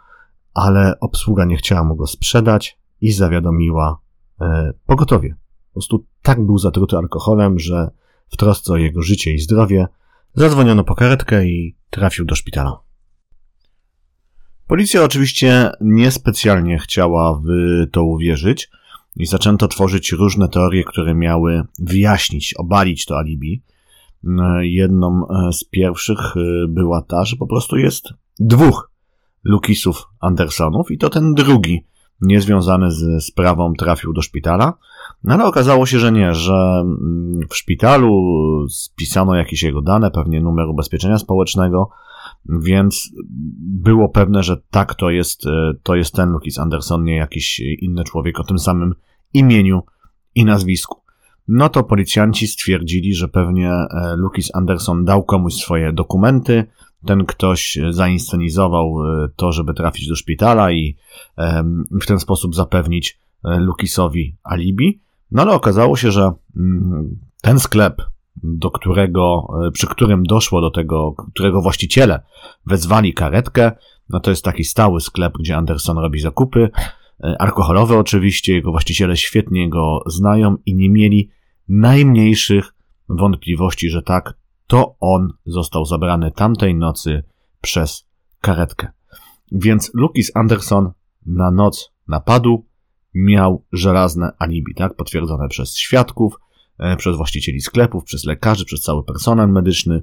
ale 0.55 1.01
obsługa 1.01 1.45
nie 1.45 1.57
chciała 1.57 1.85
mu 1.85 1.97
go 1.97 2.07
sprzedać 2.07 2.79
i 3.01 3.13
zawiadomiła 3.13 3.99
e, 4.41 4.73
pogotowie. 4.87 5.37
Po 5.69 5.73
prostu 5.73 6.07
tak 6.23 6.47
był 6.47 6.59
zatruty 6.59 6.97
alkoholem, 6.97 7.59
że 7.59 7.91
w 8.29 8.37
trosce 8.37 8.73
o 8.73 8.77
jego 8.77 9.03
życie 9.03 9.35
i 9.35 9.39
zdrowie 9.39 9.87
zadzwoniono 10.35 10.85
po 10.85 10.95
karetkę 10.95 11.47
i 11.47 11.77
trafił 11.91 12.25
do 12.25 12.35
szpitala. 12.35 12.81
Policja 14.71 15.05
oczywiście 15.05 15.71
niespecjalnie 15.81 16.79
chciała 16.79 17.35
w 17.35 17.47
to 17.93 18.05
uwierzyć 18.05 18.71
i 19.17 19.27
zaczęto 19.27 19.69
tworzyć 19.69 20.13
różne 20.13 20.49
teorie, 20.49 20.85
które 20.85 21.15
miały 21.15 21.63
wyjaśnić, 21.79 22.55
obalić 22.55 23.05
to 23.05 23.19
alibi. 23.19 23.63
E, 24.25 24.67
jedną 24.67 25.27
e, 25.29 25.53
z 25.53 25.65
pierwszych 25.65 26.19
była 26.69 27.03
ta, 27.03 27.25
że 27.25 27.37
po 27.37 27.47
prostu 27.47 27.77
jest 27.77 28.09
dwóch 28.39 28.91
Lukisów 29.45 30.09
Andersonów 30.21 30.91
i 30.91 30.99
to 30.99 31.11
ten 31.11 31.35
drugi, 31.35 31.85
niezwiązany 32.21 32.91
z 32.91 33.25
sprawą, 33.25 33.73
trafił 33.75 34.13
do 34.13 34.23
szpitala. 34.23 34.75
No 35.25 35.35
ale 35.35 35.45
okazało 35.45 35.87
się, 35.87 35.99
że 35.99 36.13
nie, 36.13 36.35
że 36.35 36.83
mm, 36.83 37.41
w 37.51 37.57
szpitalu 37.57 38.23
spisano 38.69 39.35
jakieś 39.35 39.63
jego 39.63 39.83
dane, 39.83 40.11
pewnie 40.11 40.41
numer 40.41 40.67
ubezpieczenia 40.69 41.19
społecznego, 41.19 41.91
więc 42.49 43.11
było 43.61 44.09
pewne, 44.09 44.43
że 44.43 44.57
tak 44.71 44.95
to 44.95 45.11
jest, 45.11 45.47
e, 45.47 45.73
to 45.83 45.95
jest 45.95 46.15
ten 46.15 46.31
Lukis 46.31 46.59
Anderson, 46.59 47.05
nie 47.05 47.17
jakiś 47.17 47.61
inny 47.61 48.05
człowiek 48.05 48.41
o 48.41 48.45
tym 48.45 48.59
samym 48.59 48.95
imieniu 49.35 49.83
i 50.35 50.45
nazwisku. 50.45 51.01
No 51.49 51.69
to 51.69 51.85
policjanci 51.85 52.47
stwierdzili, 52.47 53.15
że 53.15 53.29
pewnie 53.29 53.71
e, 53.71 53.87
Lukis 54.17 54.55
Anderson 54.55 55.05
dał 55.05 55.23
komuś 55.23 55.55
swoje 55.55 55.93
dokumenty, 55.93 56.65
ten 57.07 57.25
ktoś 57.25 57.79
zainscenizował 57.91 58.95
e, 59.05 59.29
to, 59.37 59.53
żeby 59.53 59.75
trafić 59.75 60.09
do 60.09 60.17
szpitala 60.17 60.73
i 60.73 60.97
w 62.03 62.07
ten 62.07 62.19
sposób 62.19 62.55
zapewnić 62.55 63.21
Lukisowi 63.45 64.37
alibi. 64.43 65.01
No 65.31 65.43
ale 65.43 65.53
okazało 65.53 65.97
się, 65.97 66.11
że 66.11 66.33
mm, 66.57 67.19
ten 67.43 67.59
sklep, 67.59 68.03
do 68.43 68.71
którego, 68.71 69.49
e, 69.67 69.71
przy 69.71 69.87
którym 69.87 70.23
doszło 70.23 70.61
do 70.61 70.71
tego, 70.71 71.15
którego 71.35 71.63
właściciele 71.63 72.21
wezwali 72.67 73.15
karetkę, 73.15 73.73
no 74.09 74.21
to 74.21 74.31
jest 74.31 74.45
taki 74.45 74.65
stały 74.65 75.01
sklep, 75.01 75.33
gdzie 75.39 75.57
Anderson 75.57 75.99
robi 75.99 76.21
zakupy. 76.21 76.71
alkoholowe 77.39 77.99
oczywiście, 77.99 78.53
jego 78.53 78.71
właściciele 78.71 79.17
świetnie 79.17 79.71
go 79.71 80.03
znają 80.07 80.57
i 80.67 80.75
nie 80.75 80.91
mieli 80.91 81.31
najmniejszych 81.69 82.75
wątpliwości, 83.09 83.91
że 83.91 84.03
tak, 84.03 84.35
to 84.67 84.97
on 85.01 85.33
został 85.47 85.85
zabrany 85.85 86.33
tamtej 86.33 86.75
nocy 86.75 87.23
przez 87.61 88.07
karetkę. 88.41 88.89
Więc 89.53 89.91
Lukis 89.95 90.31
Anderson 90.35 90.93
na 91.27 91.51
noc 91.51 91.93
napadu 92.09 92.67
miał 93.15 93.65
żelazne 93.73 94.33
alibi, 94.39 94.75
tak? 94.75 94.97
Potwierdzone 94.97 95.49
przez 95.49 95.77
świadków, 95.77 96.35
e, 96.35 96.50
przez 96.97 97.17
właścicieli 97.17 97.61
sklepów, 97.61 98.05
przez 98.05 98.25
lekarzy, 98.25 98.65
przez 98.65 98.81
cały 98.81 99.05
personel 99.05 99.49
medyczny. 99.49 100.03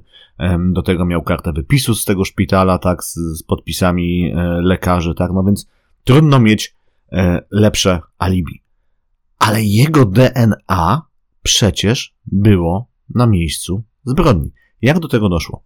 Do 0.70 0.82
tego 0.82 1.04
miał 1.04 1.22
kartę 1.22 1.52
wypisu 1.52 1.94
z 1.94 2.04
tego 2.04 2.24
szpitala, 2.24 2.78
tak? 2.78 3.04
Z, 3.04 3.14
z 3.14 3.42
podpisami 3.42 4.32
e, 4.32 4.36
lekarzy, 4.62 5.14
tak? 5.14 5.30
No 5.34 5.44
więc 5.44 5.68
trudno 6.04 6.40
mieć 6.40 6.74
e, 7.12 7.42
lepsze 7.50 8.00
alibi. 8.18 8.62
Ale 9.38 9.62
jego 9.62 10.04
DNA 10.04 11.02
przecież 11.42 12.14
było 12.26 12.88
na 13.14 13.26
miejscu 13.26 13.84
zbrodni. 14.04 14.52
Jak 14.82 14.98
do 14.98 15.08
tego 15.08 15.28
doszło? 15.28 15.64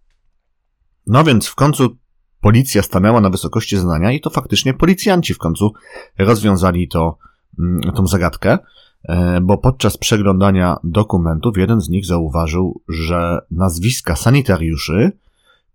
No 1.07 1.23
więc 1.23 1.47
w 1.47 1.55
końcu 1.55 1.97
policja 2.41 2.81
stanęła 2.81 3.21
na 3.21 3.29
wysokości 3.29 3.77
zadania 3.77 4.11
i 4.11 4.21
to 4.21 4.29
faktycznie 4.29 4.73
policjanci 4.73 5.33
w 5.33 5.37
końcu 5.37 5.73
rozwiązali 6.17 6.87
to, 6.87 7.17
mm, 7.59 7.81
tą 7.81 8.07
zagadkę, 8.07 8.51
e, 8.51 8.59
bo 9.41 9.57
podczas 9.57 9.97
przeglądania 9.97 10.77
dokumentów 10.83 11.57
jeden 11.57 11.81
z 11.81 11.89
nich 11.89 12.05
zauważył, 12.05 12.81
że 12.89 13.39
nazwiska 13.51 14.15
sanitariuszy, 14.15 15.11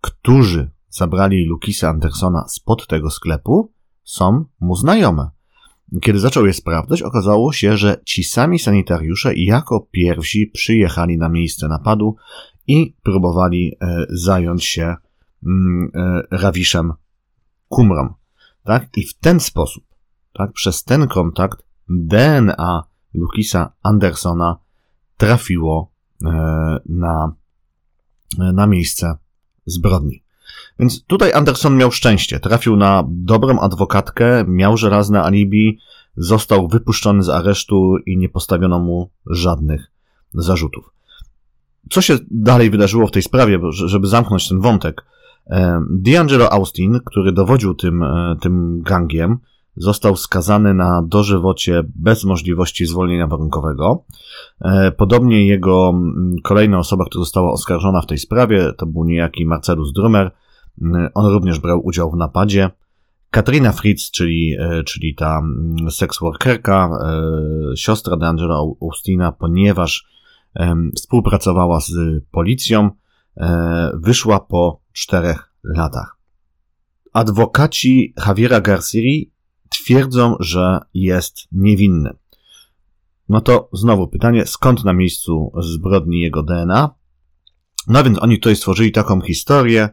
którzy 0.01 0.69
zabrali 0.89 1.45
Lukisa 1.45 1.89
Andersona 1.89 2.47
spod 2.47 2.87
tego 2.87 3.09
sklepu, 3.09 3.71
są 4.03 4.45
mu 4.59 4.75
znajome. 4.75 5.29
Kiedy 6.01 6.19
zaczął 6.19 6.45
je 6.45 6.53
sprawdzać, 6.53 7.01
okazało 7.01 7.53
się, 7.53 7.77
że 7.77 8.01
ci 8.05 8.23
sami 8.23 8.59
sanitariusze 8.59 9.33
jako 9.35 9.87
pierwsi 9.91 10.47
przyjechali 10.47 11.17
na 11.17 11.29
miejsce 11.29 11.67
napadu 11.67 12.15
i 12.67 12.93
próbowali 13.03 13.75
e, 13.81 14.05
zająć 14.09 14.65
się 14.65 14.95
mm, 15.45 15.91
e, 15.95 16.21
Rawiszem 16.31 16.93
Kumrą. 17.67 18.13
Tak? 18.63 18.97
I 18.97 19.05
w 19.05 19.13
ten 19.13 19.39
sposób, 19.39 19.83
tak, 20.33 20.51
przez 20.53 20.83
ten 20.83 21.07
kontakt 21.07 21.63
DNA 21.89 22.83
Lukisa 23.13 23.71
Andersona 23.83 24.57
trafiło 25.17 25.91
e, 26.25 26.79
na, 26.85 27.33
na 28.37 28.67
miejsce 28.67 29.17
zbrodni. 29.65 30.23
Więc 30.79 31.03
tutaj 31.03 31.33
Anderson 31.33 31.77
miał 31.77 31.91
szczęście. 31.91 32.39
Trafił 32.39 32.75
na 32.75 33.03
dobrą 33.07 33.59
adwokatkę, 33.59 34.45
miał 34.47 34.77
żelazne 34.77 35.23
alibi, 35.23 35.79
został 36.17 36.67
wypuszczony 36.67 37.23
z 37.23 37.29
aresztu 37.29 37.97
i 38.05 38.17
nie 38.17 38.29
postawiono 38.29 38.79
mu 38.79 39.09
żadnych 39.25 39.91
zarzutów. 40.33 40.93
Co 41.89 42.01
się 42.01 42.17
dalej 42.31 42.69
wydarzyło 42.69 43.07
w 43.07 43.11
tej 43.11 43.21
sprawie, 43.21 43.59
żeby 43.71 44.07
zamknąć 44.07 44.49
ten 44.49 44.59
wątek? 44.59 45.05
E, 45.47 45.81
D'Angelo 46.03 46.47
Austin, 46.51 46.99
który 47.05 47.31
dowodził 47.31 47.75
tym, 47.75 48.03
e, 48.03 48.35
tym 48.41 48.81
gangiem, 48.81 49.37
został 49.79 50.15
skazany 50.15 50.73
na 50.73 51.03
dożywocie 51.07 51.83
bez 51.95 52.23
możliwości 52.23 52.85
zwolnienia 52.85 53.27
warunkowego. 53.27 54.05
E, 54.61 54.91
podobnie 54.91 55.45
jego 55.45 55.93
kolejna 56.43 56.79
osoba, 56.79 57.05
która 57.05 57.21
została 57.21 57.51
oskarżona 57.51 58.01
w 58.01 58.05
tej 58.05 58.17
sprawie, 58.17 58.73
to 58.77 58.85
był 58.85 59.03
niejaki 59.03 59.45
Marcelus 59.45 59.93
Drummer. 59.93 60.31
On 61.13 61.25
również 61.25 61.59
brał 61.59 61.85
udział 61.85 62.11
w 62.11 62.15
napadzie. 62.15 62.69
Katrina 63.29 63.71
Fritz, 63.71 64.11
czyli, 64.11 64.55
czyli 64.85 65.15
ta 65.15 65.41
sex 65.89 66.19
workerka, 66.19 66.89
siostra 67.75 68.15
D'Angelo 68.17 68.73
Austina, 68.81 69.31
ponieważ 69.31 70.07
współpracowała 70.95 71.79
z 71.79 71.91
policją, 72.31 72.89
wyszła 73.93 74.39
po 74.39 74.81
czterech 74.93 75.53
latach. 75.63 76.17
Adwokaci 77.13 78.13
Javiera 78.27 78.61
Garciri 78.61 79.31
twierdzą, 79.69 80.35
że 80.39 80.79
jest 80.93 81.47
niewinny. 81.51 82.13
No 83.29 83.41
to 83.41 83.69
znowu 83.73 84.07
pytanie, 84.07 84.45
skąd 84.45 84.83
na 84.83 84.93
miejscu 84.93 85.51
zbrodni 85.59 86.21
jego 86.21 86.43
DNA? 86.43 86.89
No 87.87 88.03
więc 88.03 88.19
oni 88.21 88.39
tutaj 88.39 88.55
stworzyli 88.55 88.91
taką 88.91 89.21
historię, 89.21 89.89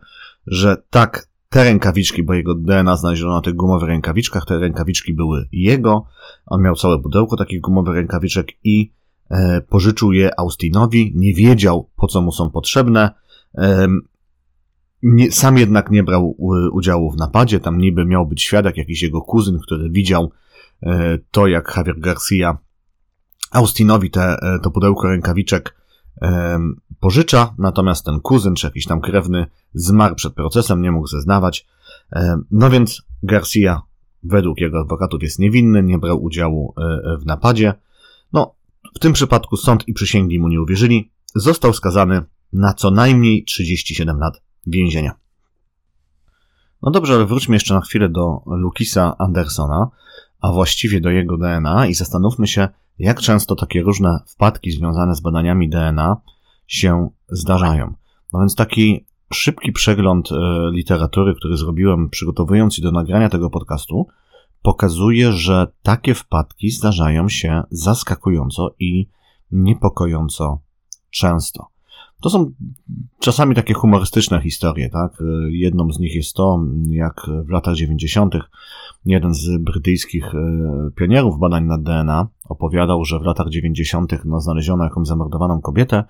że 0.47 0.83
tak, 0.91 1.29
te 1.49 1.65
rękawiczki, 1.65 2.23
bo 2.23 2.35
jego 2.35 2.55
DNA 2.55 2.97
znaleziono 2.97 3.35
na 3.35 3.41
tych 3.41 3.55
gumowych 3.55 3.89
rękawiczkach, 3.89 4.45
te 4.47 4.59
rękawiczki 4.59 5.15
były 5.15 5.49
jego, 5.53 6.07
on 6.47 6.62
miał 6.62 6.75
całe 6.75 6.99
pudełko 7.03 7.37
takich 7.37 7.61
gumowych 7.61 7.95
rękawiczek 7.95 8.53
i 8.65 8.93
e, 9.31 9.61
pożyczył 9.61 10.12
je 10.12 10.41
Austinowi, 10.41 11.12
nie 11.15 11.35
wiedział 11.35 11.91
po 11.97 12.07
co 12.07 12.21
mu 12.21 12.33
są 12.33 12.51
potrzebne, 12.51 13.11
nie, 15.07 15.33
sam 15.33 15.59
jednak 15.59 15.90
nie 15.90 16.03
brał 16.03 16.37
udziału 16.73 17.11
w 17.11 17.16
napadzie, 17.16 17.61
tam 17.61 17.79
niby 17.79 18.05
miał 18.05 18.27
być 18.27 18.42
świadek, 18.42 18.77
jakiś 18.77 19.03
jego 19.03 19.23
kuzyn, 19.23 19.59
który 19.59 19.90
widział 19.90 20.31
e, 20.83 21.19
to, 21.31 21.47
jak 21.47 21.75
Javier 21.77 22.01
Garcia 22.01 22.59
Austinowi 23.51 24.11
te, 24.11 24.37
e, 24.42 24.59
to 24.62 24.71
pudełko 24.71 25.09
rękawiczek 25.09 25.77
e, 26.23 26.59
pożycza, 27.01 27.55
natomiast 27.59 28.05
ten 28.05 28.21
kuzyn, 28.21 28.55
czy 28.55 28.66
jakiś 28.66 28.87
tam 28.87 29.01
krewny 29.01 29.47
zmarł 29.75 30.14
przed 30.14 30.35
procesem, 30.35 30.83
nie 30.83 30.92
mógł 30.92 31.07
zeznawać. 31.07 31.66
No 32.51 32.71
więc 32.71 33.03
Garcia 33.23 33.83
według 34.23 34.61
jego 34.61 34.81
adwokatów 34.81 35.23
jest 35.23 35.38
niewinny, 35.38 35.83
nie 35.83 35.99
brał 35.99 36.23
udziału 36.23 36.75
w 37.21 37.27
napadzie. 37.27 37.75
No, 38.33 38.55
w 38.95 38.99
tym 38.99 39.12
przypadku 39.12 39.57
sąd 39.57 39.88
i 39.88 39.92
przysięgli 39.92 40.38
mu 40.38 40.49
nie 40.49 40.61
uwierzyli. 40.61 41.11
Został 41.35 41.73
skazany 41.73 42.23
na 42.53 42.75
co 42.75 42.90
najmniej 42.90 43.45
37 43.45 44.19
lat 44.19 44.46
więzienia. 44.67 45.15
No 46.83 46.91
dobrze, 46.91 47.15
ale 47.15 47.27
wróćmy 47.27 47.57
jeszcze 47.57 47.75
na 47.75 47.81
chwilę 47.81 48.09
do 48.09 48.43
Lukisa 48.47 49.17
Andersona, 49.19 49.91
a 50.41 50.53
właściwie 50.53 51.01
do 51.01 51.11
jego 51.11 51.39
DNA 51.39 51.87
i 51.87 51.95
zastanówmy 51.95 52.47
się, 52.47 52.69
jak 52.99 53.21
często 53.21 53.57
takie 53.57 53.83
różne 53.83 54.21
wpadki 54.27 54.71
związane 54.71 55.15
z 55.15 55.21
badaniami 55.21 55.69
DNA 55.69 56.17
się 56.67 57.09
zdarzają. 57.29 57.95
No 58.33 58.39
więc 58.41 58.55
taki 58.55 59.07
szybki 59.33 59.73
przegląd 59.73 60.33
e, 60.33 60.37
literatury, 60.73 61.35
który 61.35 61.57
zrobiłem 61.57 62.11
przygotowując 62.11 62.75
się 62.75 62.83
do 62.83 62.93
nagrania 62.93 63.29
tego 63.29 63.51
podcastu, 63.51 64.07
pokazuje, 64.63 65.33
że 65.33 65.67
takie 65.83 66.15
wpadki 66.15 66.71
zdarzają 66.71 67.29
się 67.29 67.63
zaskakująco 67.71 68.75
i 68.79 69.09
niepokojąco 69.51 70.61
często. 71.11 71.67
To 72.21 72.31
są 72.31 72.53
czasami 73.19 73.55
takie 73.55 73.75
humorystyczne 73.75 74.41
historie, 74.41 74.91
tak? 74.91 75.23
Jedną 75.49 75.93
z 75.93 75.99
nich 75.99 76.15
jest 76.15 76.35
to, 76.35 76.61
jak 76.91 77.27
w 77.45 77.51
latach 77.51 77.75
90. 77.75 78.35
jeden 79.05 79.35
z 79.35 79.63
brytyjskich 79.63 80.35
e, 80.35 80.91
pionierów 80.97 81.39
badań 81.39 81.65
nad 81.65 81.83
DNA 81.83 82.29
opowiadał, 82.49 83.05
że 83.05 83.19
w 83.19 83.23
latach 83.23 83.49
90. 83.49 84.13
No, 84.25 84.41
znaleziono 84.41 84.85
jakąś 84.85 85.07
zamordowaną 85.07 85.61
kobietę, 85.61 86.05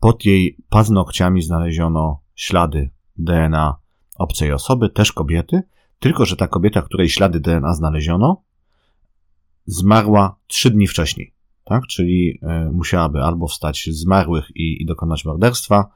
pod 0.00 0.24
jej 0.24 0.56
paznokciami 0.68 1.42
znaleziono 1.42 2.20
ślady 2.34 2.90
DNA 3.16 3.76
obcej 4.18 4.52
osoby, 4.52 4.88
też 4.90 5.12
kobiety, 5.12 5.62
tylko 5.98 6.24
że 6.24 6.36
ta 6.36 6.48
kobieta, 6.48 6.82
której 6.82 7.08
ślady 7.08 7.40
DNA 7.40 7.74
znaleziono, 7.74 8.42
zmarła 9.66 10.36
trzy 10.46 10.70
dni 10.70 10.86
wcześniej 10.86 11.37
tak? 11.68 11.86
Czyli 11.86 12.38
e, 12.42 12.70
musiałaby 12.72 13.22
albo 13.22 13.46
wstać 13.46 13.88
z 13.92 14.00
zmarłych 14.00 14.50
i, 14.54 14.82
i 14.82 14.86
dokonać 14.86 15.24
morderstwa, 15.24 15.90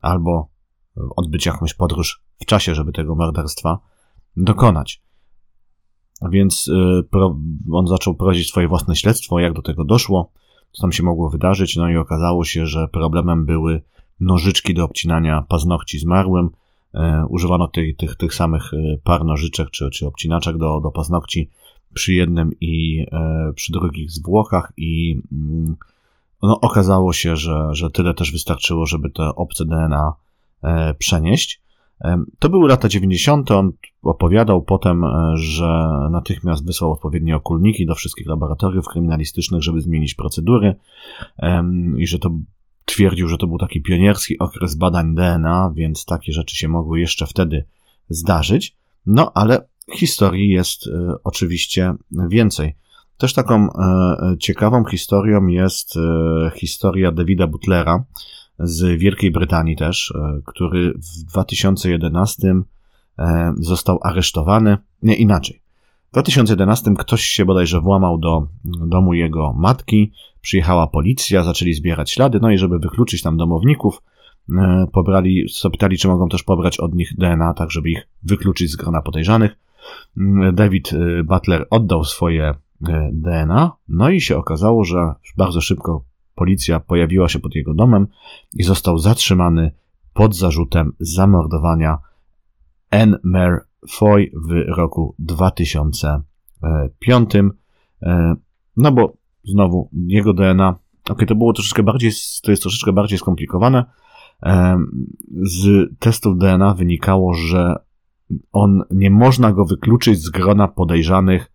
albo 0.00 0.48
odbyć 1.16 1.46
jakąś 1.46 1.74
podróż 1.74 2.22
w 2.40 2.44
czasie, 2.44 2.74
żeby 2.74 2.92
tego 2.92 3.14
morderstwa 3.14 3.78
dokonać. 4.36 5.02
Więc 6.30 6.70
e, 7.12 7.18
on 7.72 7.86
zaczął 7.86 8.14
prowadzić 8.14 8.48
swoje 8.48 8.68
własne 8.68 8.96
śledztwo, 8.96 9.38
jak 9.38 9.52
do 9.52 9.62
tego 9.62 9.84
doszło, 9.84 10.32
co 10.72 10.82
tam 10.82 10.92
się 10.92 11.02
mogło 11.02 11.30
wydarzyć, 11.30 11.76
no 11.76 11.88
i 11.88 11.96
okazało 11.96 12.44
się, 12.44 12.66
że 12.66 12.88
problemem 12.88 13.46
były 13.46 13.82
nożyczki 14.20 14.74
do 14.74 14.84
obcinania 14.84 15.42
paznokci 15.48 15.98
zmarłym. 15.98 16.50
E, 16.94 17.26
używano 17.28 17.68
tych, 17.68 17.96
tych, 17.96 18.16
tych 18.16 18.34
samych 18.34 18.70
par 19.04 19.24
nożyczek 19.24 19.70
czy, 19.70 19.90
czy 19.90 20.06
obcinaczek 20.06 20.56
do, 20.56 20.80
do 20.80 20.90
paznokci 20.90 21.50
przy 21.96 22.14
jednym 22.14 22.50
i 22.60 23.06
e, 23.12 23.52
przy 23.54 23.72
drugich 23.72 24.10
zwłokach 24.10 24.72
i 24.76 25.20
mm, 25.32 25.76
no, 26.42 26.60
okazało 26.60 27.12
się, 27.12 27.36
że, 27.36 27.68
że 27.72 27.90
tyle 27.90 28.14
też 28.14 28.32
wystarczyło, 28.32 28.86
żeby 28.86 29.10
te 29.10 29.34
obce 29.34 29.64
DNA 29.64 30.12
e, 30.62 30.94
przenieść. 30.94 31.62
E, 32.04 32.24
to 32.38 32.48
były 32.48 32.68
lata 32.68 32.88
90. 32.88 33.50
On 33.50 33.72
opowiadał 34.02 34.62
potem, 34.62 35.04
że 35.34 35.88
natychmiast 36.10 36.66
wysłał 36.66 36.92
odpowiednie 36.92 37.36
okulniki 37.36 37.86
do 37.86 37.94
wszystkich 37.94 38.26
laboratoriów 38.26 38.86
kryminalistycznych, 38.88 39.62
żeby 39.62 39.80
zmienić 39.80 40.14
procedury 40.14 40.76
i 41.96 42.06
że 42.06 42.18
to 42.18 42.30
twierdził, 42.84 43.28
że 43.28 43.36
to 43.36 43.46
był 43.46 43.58
taki 43.58 43.82
pionierski 43.82 44.38
okres 44.38 44.74
badań 44.74 45.14
DNA, 45.14 45.72
więc 45.74 46.04
takie 46.04 46.32
rzeczy 46.32 46.56
się 46.56 46.68
mogły 46.68 47.00
jeszcze 47.00 47.26
wtedy 47.26 47.64
zdarzyć. 48.08 48.76
No 49.06 49.32
ale 49.34 49.68
historii 49.94 50.48
jest 50.48 50.90
oczywiście 51.24 51.94
więcej. 52.28 52.76
Też 53.16 53.34
taką 53.34 53.68
ciekawą 54.38 54.84
historią 54.84 55.46
jest 55.46 55.94
historia 56.54 57.12
Davida 57.12 57.46
Butlera 57.46 58.04
z 58.58 58.98
Wielkiej 58.98 59.30
Brytanii 59.30 59.76
też, 59.76 60.14
który 60.46 60.92
w 60.92 61.24
2011 61.30 62.54
został 63.58 63.98
aresztowany. 64.02 64.76
Nie 65.02 65.14
inaczej. 65.14 65.60
W 66.08 66.12
2011 66.12 66.94
ktoś 66.98 67.24
się 67.24 67.44
bodajże 67.44 67.80
włamał 67.80 68.18
do 68.18 68.48
domu 68.64 69.14
jego 69.14 69.52
matki, 69.52 70.12
przyjechała 70.40 70.86
policja, 70.86 71.42
zaczęli 71.42 71.72
zbierać 71.72 72.10
ślady, 72.10 72.38
no 72.42 72.50
i 72.50 72.58
żeby 72.58 72.78
wykluczyć 72.78 73.22
tam 73.22 73.36
domowników, 73.36 74.02
e, 74.58 74.86
pobrali, 74.92 75.46
zapytali, 75.62 75.98
czy 75.98 76.08
mogą 76.08 76.28
też 76.28 76.42
pobrać 76.42 76.80
od 76.80 76.94
nich 76.94 77.12
DNA, 77.18 77.54
tak 77.54 77.70
żeby 77.70 77.90
ich 77.90 78.08
wykluczyć 78.22 78.70
z 78.70 78.76
grona 78.76 79.02
podejrzanych. 79.02 79.56
David 80.52 80.92
e, 80.92 81.24
Butler 81.24 81.66
oddał 81.70 82.04
swoje 82.04 82.44
e, 82.44 82.54
DNA, 83.12 83.72
no 83.88 84.10
i 84.10 84.20
się 84.20 84.36
okazało, 84.36 84.84
że 84.84 85.14
bardzo 85.36 85.60
szybko 85.60 86.04
policja 86.34 86.80
pojawiła 86.80 87.28
się 87.28 87.38
pod 87.38 87.54
jego 87.54 87.74
domem 87.74 88.06
i 88.54 88.62
został 88.62 88.98
zatrzymany 88.98 89.72
pod 90.12 90.36
zarzutem 90.36 90.92
zamordowania 91.00 91.98
Anne 92.90 93.18
Mare 93.22 93.60
Foy 93.90 94.30
w 94.48 94.64
roku 94.76 95.14
2005. 95.18 97.32
No 98.76 98.92
bo 98.92 99.16
znowu 99.44 99.90
jego 99.92 100.34
DNA. 100.34 100.74
Ok, 101.10 101.24
to 101.28 101.34
było 101.34 101.52
troszeczkę 101.52 101.82
bardziej, 101.82 102.10
to 102.42 102.50
jest 102.50 102.62
troszeczkę 102.62 102.92
bardziej 102.92 103.18
skomplikowane. 103.18 103.84
Z 105.42 105.90
testów 105.98 106.38
DNA 106.38 106.74
wynikało, 106.74 107.34
że 107.34 107.76
on 108.52 108.82
nie 108.90 109.10
można 109.10 109.52
go 109.52 109.64
wykluczyć 109.64 110.22
z 110.22 110.30
grona 110.30 110.68
podejrzanych, 110.68 111.52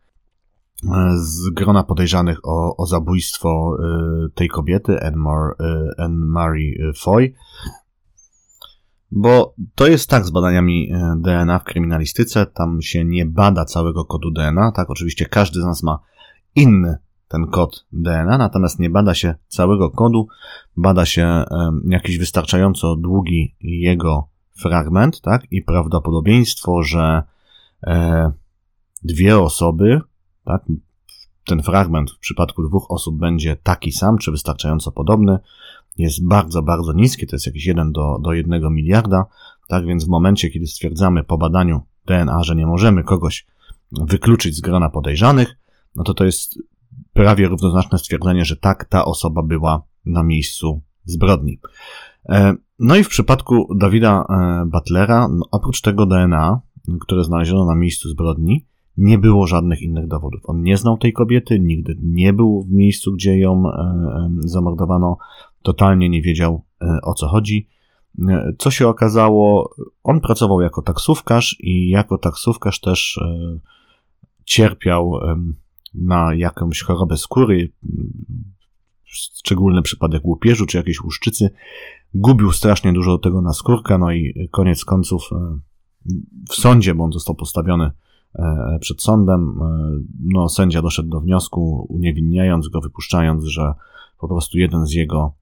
e, 0.84 1.12
z 1.18 1.50
grona 1.50 1.84
podejrzanych 1.84 2.40
o, 2.44 2.78
o 2.78 2.86
zabójstwo 2.86 3.78
e, 3.80 4.30
tej 4.36 4.50
kobiety, 4.50 5.04
Anne, 5.04 5.52
e, 5.98 6.10
Marie 6.10 6.94
Foy. 6.94 7.34
Bo 9.12 9.56
to 9.76 9.88
jest 9.88 10.10
tak 10.10 10.26
z 10.26 10.32
badaniami 10.32 10.92
DNA 11.18 11.60
w 11.60 11.64
kryminalistyce, 11.64 12.46
tam 12.46 12.82
się 12.82 13.06
nie 13.06 13.26
bada 13.26 13.66
całego 13.66 14.06
kodu 14.06 14.32
DNA, 14.32 14.72
tak, 14.72 14.90
oczywiście 14.90 15.26
każdy 15.26 15.62
z 15.62 15.66
nas 15.66 15.84
ma 15.84 16.00
inny 16.56 16.98
ten 17.28 17.48
kod 17.48 17.86
DNA, 17.92 18.38
natomiast 18.38 18.80
nie 18.80 18.90
bada 18.90 19.14
się 19.14 19.36
całego 19.48 19.90
kodu, 19.90 20.28
bada 20.78 21.06
się 21.06 21.44
jakiś 21.88 22.18
wystarczająco 22.18 22.96
długi 22.96 23.56
jego 23.62 24.28
fragment, 24.56 25.22
tak? 25.22 25.52
I 25.52 25.62
prawdopodobieństwo, 25.62 26.84
że 26.84 27.24
e, 27.88 28.32
dwie 29.04 29.40
osoby, 29.40 30.02
tak? 30.46 30.66
Ten 31.46 31.64
fragment 31.64 32.12
w 32.12 32.20
przypadku 32.20 32.64
dwóch 32.64 32.92
osób 32.92 33.18
będzie 33.18 33.56
taki 33.56 33.92
sam, 33.92 34.18
czy 34.18 34.32
wystarczająco 34.32 34.92
podobny, 34.92 35.40
jest 35.98 36.28
bardzo, 36.28 36.62
bardzo 36.62 36.94
niskie, 36.94 37.28
to 37.28 37.36
jest 37.36 37.46
jakieś 37.46 37.66
1 37.66 37.92
do, 37.92 38.20
do 38.20 38.34
1 38.34 38.74
miliarda, 38.74 39.26
tak 39.68 39.86
więc 39.86 40.06
w 40.06 40.10
momencie, 40.10 40.50
kiedy 40.50 40.68
stwierdzamy 40.68 41.24
po 41.24 41.38
badaniu 41.38 41.82
DNA, 42.06 42.44
że 42.44 42.56
nie 42.56 42.68
możemy 42.68 43.04
kogoś 43.04 43.46
wykluczyć 43.92 44.56
z 44.56 44.62
grona 44.62 44.90
podejrzanych, 44.90 45.58
no 45.96 46.04
to 46.04 46.14
to 46.14 46.26
jest 46.26 46.60
prawie 47.14 47.48
równoznaczne 47.48 47.98
stwierdzenie, 47.98 48.46
że 48.46 48.56
tak, 48.56 48.86
ta 48.86 49.06
osoba 49.06 49.44
była 49.44 49.84
na 50.06 50.24
miejscu 50.24 50.82
zbrodni. 51.06 51.60
E, 52.30 52.56
no 52.82 52.96
i 52.96 53.04
w 53.04 53.10
przypadku 53.10 53.76
Dawida 53.76 54.26
e, 54.30 54.66
Butlera, 54.66 55.28
no 55.28 55.46
oprócz 55.52 55.82
tego 55.82 56.06
DNA, 56.06 56.62
które 57.00 57.24
znaleziono 57.24 57.66
na 57.66 57.76
miejscu 57.76 58.10
zbrodni, 58.10 58.66
nie 58.98 59.18
było 59.18 59.48
żadnych 59.48 59.82
innych 59.82 60.08
dowodów. 60.08 60.42
On 60.44 60.62
nie 60.64 60.78
znał 60.78 60.98
tej 60.98 61.14
kobiety, 61.14 61.60
nigdy 61.60 61.98
nie 62.02 62.34
był 62.34 62.64
w 62.64 62.72
miejscu, 62.72 63.14
gdzie 63.14 63.38
ją 63.38 63.64
e, 63.68 64.30
zamordowano, 64.40 65.18
totalnie 65.62 66.10
nie 66.10 66.22
wiedział 66.22 66.64
o 67.04 67.14
co 67.14 67.28
chodzi. 67.28 67.68
Co 68.58 68.72
się 68.72 68.88
okazało, 68.88 69.76
on 70.04 70.22
pracował 70.22 70.62
jako 70.62 70.82
taksówkarz 70.82 71.58
i 71.60 71.90
jako 71.90 72.18
taksówkarz 72.18 72.80
też 72.80 73.20
cierpiał 74.46 75.14
na 75.94 76.36
jakąś 76.36 76.82
chorobę 76.82 77.18
skóry, 77.18 77.72
szczególny 79.12 79.82
przypadek 79.82 80.26
łupieżu 80.26 80.66
czy 80.66 80.78
jakiejś 80.78 81.02
łuszczycy, 81.02 81.50
gubił 82.14 82.52
strasznie 82.52 82.94
dużo 82.94 83.18
tego 83.18 83.42
na 83.42 83.54
skórkę, 83.54 83.98
no 83.98 84.12
i 84.12 84.50
koniec 84.52 84.86
końców 84.86 85.30
e, 85.32 85.60
w 86.50 86.56
sądzie, 86.56 86.96
bo 86.96 87.04
on 87.04 87.12
został 87.12 87.36
postawiony 87.36 87.92
e, 88.36 88.78
przed 88.82 89.02
sądem, 89.02 89.60
e, 89.62 90.00
no 90.20 90.50
sędzia 90.50 90.82
doszedł 90.82 91.10
do 91.10 91.20
wniosku, 91.20 91.88
uniewinniając 91.90 92.68
go, 92.68 92.82
wypuszczając, 92.82 93.44
że 93.44 93.74
po 94.20 94.28
prostu 94.28 94.58
jeden 94.58 94.86
z 94.86 94.94
jego 94.94 95.34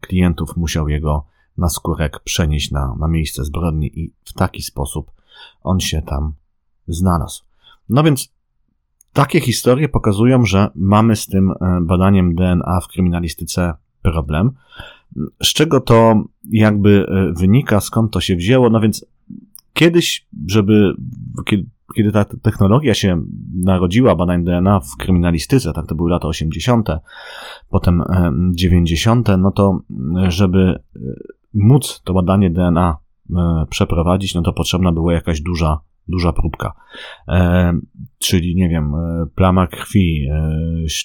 klientów 0.00 0.56
musiał 0.56 0.88
jego 0.88 1.26
naskórek 1.58 2.20
przenieść 2.20 2.70
na, 2.70 2.94
na 2.98 3.08
miejsce 3.08 3.44
zbrodni 3.44 4.00
i 4.00 4.12
w 4.24 4.32
taki 4.32 4.62
sposób 4.62 5.10
on 5.62 5.80
się 5.80 6.02
tam 6.02 6.32
znalazł. 6.88 7.44
No 7.88 8.02
więc 8.02 8.32
takie 9.12 9.40
historie 9.40 9.88
pokazują, 9.88 10.44
że 10.44 10.70
mamy 10.74 11.16
z 11.16 11.26
tym 11.26 11.54
badaniem 11.82 12.34
DNA 12.34 12.80
w 12.80 12.88
kryminalistyce 12.88 13.74
problem. 14.02 14.52
Z 15.42 15.52
czego 15.52 15.80
to 15.80 16.24
jakby 16.50 17.06
e, 17.08 17.32
wynika, 17.40 17.80
skąd 17.80 18.12
to 18.12 18.20
się 18.20 18.36
wzięło? 18.36 18.70
No 18.70 18.80
więc 18.80 19.06
kiedyś, 19.72 20.26
żeby, 20.46 20.94
kiedy, 21.96 22.12
ta 22.12 22.24
technologia 22.24 22.94
się 22.94 23.22
narodziła, 23.54 24.16
badań 24.16 24.44
DNA 24.44 24.80
w 24.80 24.96
kryminalistyce, 24.98 25.72
tak 25.72 25.86
to 25.86 25.94
były 25.94 26.10
lata 26.10 26.28
80., 26.28 26.88
potem 27.68 28.02
90., 28.54 29.28
e, 29.28 29.36
no 29.36 29.50
to 29.50 29.80
żeby 30.28 30.78
móc 31.54 32.02
to 32.04 32.12
badanie 32.12 32.50
DNA 32.50 32.96
przeprowadzić, 33.70 34.34
no 34.34 34.42
to 34.42 34.52
potrzebna 34.52 34.92
była 34.92 35.12
jakaś 35.12 35.40
duża 35.40 35.80
duża 36.08 36.32
próbka. 36.32 36.72
E, 37.28 37.72
czyli, 38.18 38.56
nie 38.56 38.68
wiem, 38.68 38.94
e, 38.94 39.26
plama 39.34 39.66
krwi, 39.66 40.28
e, 40.30 40.58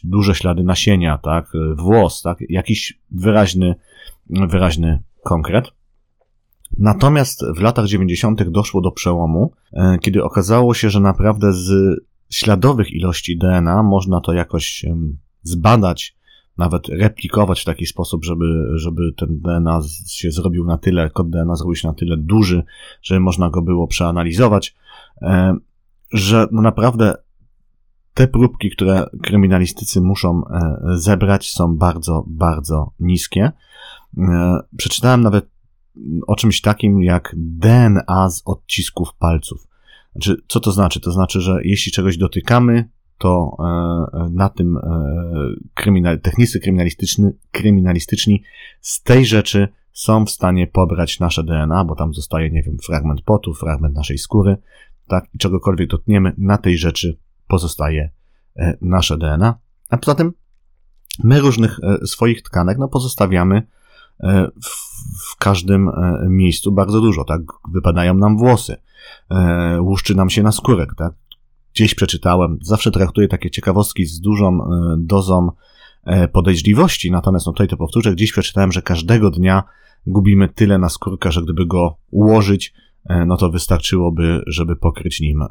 duże 0.04 0.36
ślady 0.36 0.63
nasienia, 0.63 1.18
tak, 1.18 1.46
e, 1.56 1.76
włos, 1.76 2.22
tak, 2.22 2.38
jakiś 2.50 3.00
wyraźny, 3.12 3.76
wyraźny 4.30 5.04
konkret. 5.24 5.66
Natomiast 6.78 7.46
w 7.58 7.62
latach 7.62 7.86
90. 7.86 8.50
doszło 8.50 8.82
do 8.82 8.92
przełomu, 8.92 9.52
e, 9.74 9.98
kiedy 10.02 10.24
okazało 10.24 10.74
się, 10.74 10.90
że 10.90 11.00
naprawdę 11.00 11.54
z 11.54 12.00
śladowych 12.30 12.92
ilości 12.92 13.38
DNA 13.38 13.84
można 13.84 14.22
to 14.22 14.34
jakoś 14.34 14.86
zbadać, 15.44 16.16
nawet 16.58 16.90
replikować 16.90 17.62
w 17.62 17.66
taki 17.66 17.86
sposób, 17.86 18.26
żeby, 18.26 18.72
żeby 18.76 19.14
ten 19.18 19.40
DNA 19.40 19.80
się 20.08 20.32
zrobił 20.32 20.66
na 20.66 20.78
tyle, 20.78 21.10
kod 21.10 21.30
DNA 21.30 21.56
zrobił 21.56 21.76
się 21.76 21.88
na 21.88 21.94
tyle 21.94 22.18
duży, 22.18 22.64
żeby 23.02 23.20
można 23.20 23.50
go 23.50 23.62
było 23.62 23.88
przeanalizować. 23.88 24.76
E, 25.22 25.56
że 26.12 26.48
no 26.52 26.62
naprawdę 26.62 27.14
te 28.14 28.28
próbki, 28.28 28.70
które 28.70 29.06
kryminalistycy 29.24 30.02
muszą 30.02 30.42
e, 30.48 30.78
zebrać, 30.98 31.52
są 31.52 31.78
bardzo, 31.78 32.24
bardzo 32.28 32.92
niskie. 33.00 33.52
E, 34.17 34.60
przeczytałem 34.78 35.21
nawet 35.21 35.49
o 36.28 36.36
czymś 36.36 36.62
takim 36.62 37.04
jak 37.04 37.36
DNA 37.38 38.30
z 38.30 38.41
odcisków 38.45 39.10
palców. 39.19 39.67
Znaczy, 40.12 40.36
co 40.47 40.60
to 40.60 40.71
znaczy? 40.71 40.99
To 40.99 41.12
znaczy, 41.12 41.41
że 41.41 41.60
jeśli 41.63 41.91
czegoś 41.91 42.17
dotykamy, 42.17 42.89
to 43.17 43.58
na 44.32 44.49
tym 44.49 44.78
kryminal, 45.73 46.21
technicy 46.21 46.60
kryminalistyczni, 47.52 48.43
z 48.82 49.04
tej 49.04 49.26
rzeczy 49.26 49.67
są 49.93 50.26
w 50.26 50.32
stanie 50.32 50.67
pobrać 50.67 51.19
nasze 51.19 51.43
DNA, 51.43 51.86
bo 51.86 51.95
tam 51.95 52.13
zostaje, 52.13 52.52
nie 52.52 52.63
wiem, 52.63 52.78
fragment 52.86 53.21
potu, 53.21 53.54
fragment 53.54 53.95
naszej 53.95 54.17
skóry, 54.17 54.58
tak, 55.08 55.26
i 55.34 55.38
czegokolwiek 55.38 55.89
dotkniemy, 55.89 56.34
na 56.38 56.58
tej 56.58 56.78
rzeczy 56.78 57.17
pozostaje 57.47 58.10
e, 58.56 58.78
nasze 58.82 59.17
DNA. 59.17 59.60
A 59.89 59.97
poza 59.97 60.15
tym 60.15 60.34
my 61.23 61.39
różnych 61.39 61.80
e, 61.84 62.08
swoich 62.08 62.41
tkanek 62.41 62.78
no, 62.78 62.88
pozostawiamy 62.88 63.56
e, 63.58 63.63
w, 64.63 65.32
w 65.32 65.36
każdym 65.39 65.89
miejscu 66.30 66.71
bardzo 66.71 67.02
dużo, 67.02 67.23
tak? 67.23 67.41
Wypadają 67.73 68.13
nam 68.13 68.38
włosy, 68.38 68.76
łuszczy 69.80 70.15
nam 70.15 70.30
się 70.30 70.43
na 70.43 70.52
skórek, 70.52 70.89
tak? 70.97 71.13
Gdzieś 71.73 71.95
przeczytałem, 71.95 72.58
zawsze 72.62 72.91
traktuję 72.91 73.28
takie 73.28 73.52
ciekawostki 73.52 74.06
z 74.06 74.19
dużą 74.19 74.60
dozą 74.97 75.52
podejrzliwości, 76.32 77.12
natomiast 77.12 77.45
no 77.45 77.52
tutaj 77.52 77.67
to 77.67 77.78
powtórzę, 77.78 78.12
gdzieś 78.12 78.32
przeczytałem, 78.32 78.71
że 78.71 78.82
każdego 78.82 79.32
dnia 79.32 79.63
gubimy 80.08 80.49
tyle 80.49 80.78
na 80.78 80.89
skórka, 80.89 81.32
że 81.32 81.41
gdyby 81.41 81.65
go 81.65 81.97
ułożyć, 82.12 82.73
E, 83.06 83.26
no 83.26 83.38
to 83.38 83.49
wystarczyłoby, 83.49 84.43
żeby 84.47 84.76
pokryć 84.76 85.21
nim 85.21 85.41
e, 85.41 85.47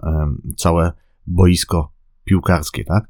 całe 0.56 0.92
boisko 1.26 1.91
piłkarskie, 2.24 2.84
tak? 2.84 3.08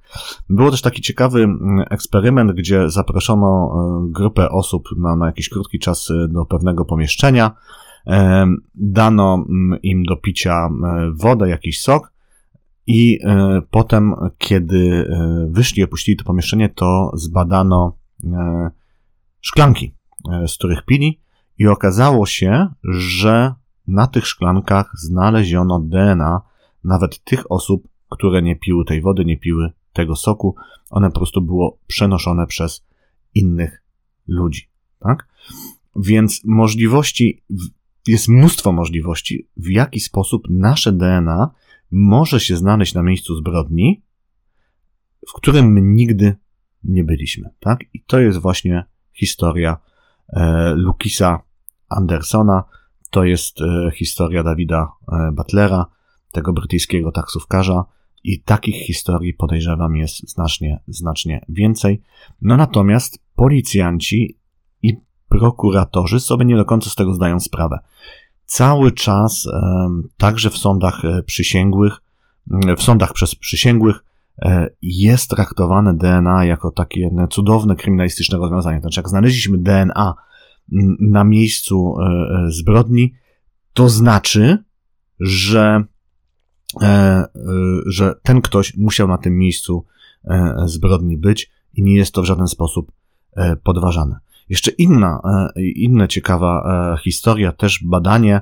Było 0.48 0.70
też 0.70 0.82
taki 0.82 1.02
ciekawy 1.02 1.48
eksperyment, 1.90 2.52
gdzie 2.52 2.90
zaproszono 2.90 3.74
e, 3.74 4.12
grupę 4.12 4.50
osób 4.50 4.88
na, 4.98 5.16
na 5.16 5.26
jakiś 5.26 5.48
krótki 5.48 5.78
czas 5.78 6.08
do 6.28 6.44
pewnego 6.44 6.84
pomieszczenia, 6.84 7.50
dano 8.74 9.44
im 9.82 10.02
do 10.02 10.16
picia 10.16 10.68
wodę, 11.14 11.48
jakiś 11.48 11.80
sok, 11.80 12.12
I 12.86 13.18
e, 13.24 13.62
potem, 13.70 14.14
kiedy 14.38 15.08
e, 15.10 15.46
wyszli, 15.50 15.84
opuścili 15.84 16.16
to 16.16 16.24
pomieszczenie, 16.24 16.68
to 16.68 17.10
zbadano 17.14 17.96
e, 18.24 18.70
szklanki, 19.40 19.94
e, 20.32 20.48
z 20.48 20.54
których 20.54 20.84
pili, 20.84 21.20
i 21.58 21.66
okazało 21.66 22.26
się, 22.26 22.68
że 22.84 23.54
na 23.88 24.06
tych 24.06 24.26
szklankach 24.26 24.90
znaleziono 24.94 25.80
DNA 25.80 26.40
nawet 26.84 27.24
tych 27.24 27.52
osób, 27.52 27.88
które 28.12 28.42
nie 28.42 28.56
piły 28.56 28.84
tej 28.84 29.00
wody, 29.00 29.24
nie 29.24 29.36
piły 29.36 29.72
tego 29.92 30.16
soku. 30.16 30.56
One 30.90 31.10
po 31.10 31.16
prostu 31.16 31.42
było 31.42 31.78
przenoszone 31.86 32.46
przez 32.46 32.86
innych 33.34 33.82
ludzi. 34.28 34.68
Tak? 34.98 35.28
Więc 35.96 36.44
możliwości, 36.44 37.42
jest 38.06 38.28
mnóstwo 38.28 38.72
możliwości, 38.72 39.48
w 39.56 39.70
jaki 39.70 40.00
sposób 40.00 40.46
nasze 40.50 40.92
DNA 40.92 41.50
może 41.90 42.40
się 42.40 42.56
znaleźć 42.56 42.94
na 42.94 43.02
miejscu 43.02 43.34
zbrodni, 43.34 44.02
w 45.28 45.32
którym 45.32 45.72
my 45.72 45.82
nigdy 45.82 46.36
nie 46.84 47.04
byliśmy. 47.04 47.50
Tak? 47.60 47.80
I 47.94 48.04
to 48.06 48.20
jest 48.20 48.38
właśnie 48.38 48.84
historia 49.12 49.76
e, 50.28 50.72
Lukisa 50.76 51.42
Andersona, 51.88 52.64
to 53.10 53.24
jest 53.24 53.60
e, 53.60 53.90
historia 53.94 54.42
Dawida 54.42 54.92
e, 55.12 55.32
Butlera, 55.32 55.86
tego 56.32 56.52
brytyjskiego 56.52 57.12
taksówkarza, 57.12 57.84
i 58.24 58.42
takich 58.42 58.76
historii 58.86 59.34
podejrzewam 59.34 59.96
jest 59.96 60.30
znacznie, 60.30 60.80
znacznie 60.88 61.44
więcej. 61.48 62.02
No 62.42 62.56
natomiast 62.56 63.18
policjanci 63.34 64.38
i 64.82 64.96
prokuratorzy 65.28 66.20
sobie 66.20 66.44
nie 66.44 66.56
do 66.56 66.64
końca 66.64 66.90
z 66.90 66.94
tego 66.94 67.14
zdają 67.14 67.40
sprawę. 67.40 67.78
Cały 68.46 68.92
czas, 68.92 69.48
także 70.16 70.50
w 70.50 70.56
sądach 70.56 71.04
e, 71.04 71.22
przysięgłych, 71.22 72.02
w 72.76 72.82
sądach 72.82 73.12
przez 73.12 73.34
przysięgłych, 73.34 74.04
jest 74.82 75.30
traktowane 75.30 75.94
DNA 75.94 76.44
jako 76.44 76.70
takie 76.70 77.10
cudowne 77.30 77.76
kryminalistyczne 77.76 78.38
rozwiązanie. 78.38 78.80
Znaczy, 78.80 79.00
jak 79.00 79.08
znaleźliśmy 79.08 79.58
DNA 79.58 80.14
na 81.00 81.24
miejscu 81.24 81.94
e, 82.00 82.04
e, 82.04 82.50
zbrodni, 82.50 83.14
to 83.72 83.88
znaczy, 83.88 84.64
że, 85.20 85.62
e, 85.62 85.84
że 87.86 88.14
ten 88.22 88.42
ktoś 88.42 88.76
musiał 88.76 89.08
na 89.08 89.18
tym 89.18 89.38
miejscu 89.38 89.84
zbrodni 90.64 91.16
być 91.16 91.50
i 91.74 91.82
nie 91.82 91.94
jest 91.94 92.14
to 92.14 92.22
w 92.22 92.24
żaden 92.24 92.48
sposób 92.48 92.92
podważane. 93.64 94.18
Jeszcze 94.48 94.70
inna, 94.70 95.20
inna 95.56 96.08
ciekawa 96.08 96.96
historia, 97.04 97.52
też 97.52 97.84
badanie, 97.84 98.40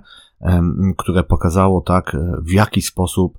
które 0.97 1.23
pokazało 1.23 1.81
tak, 1.81 2.17
w 2.39 2.51
jaki 2.51 2.83
sposób 2.83 3.39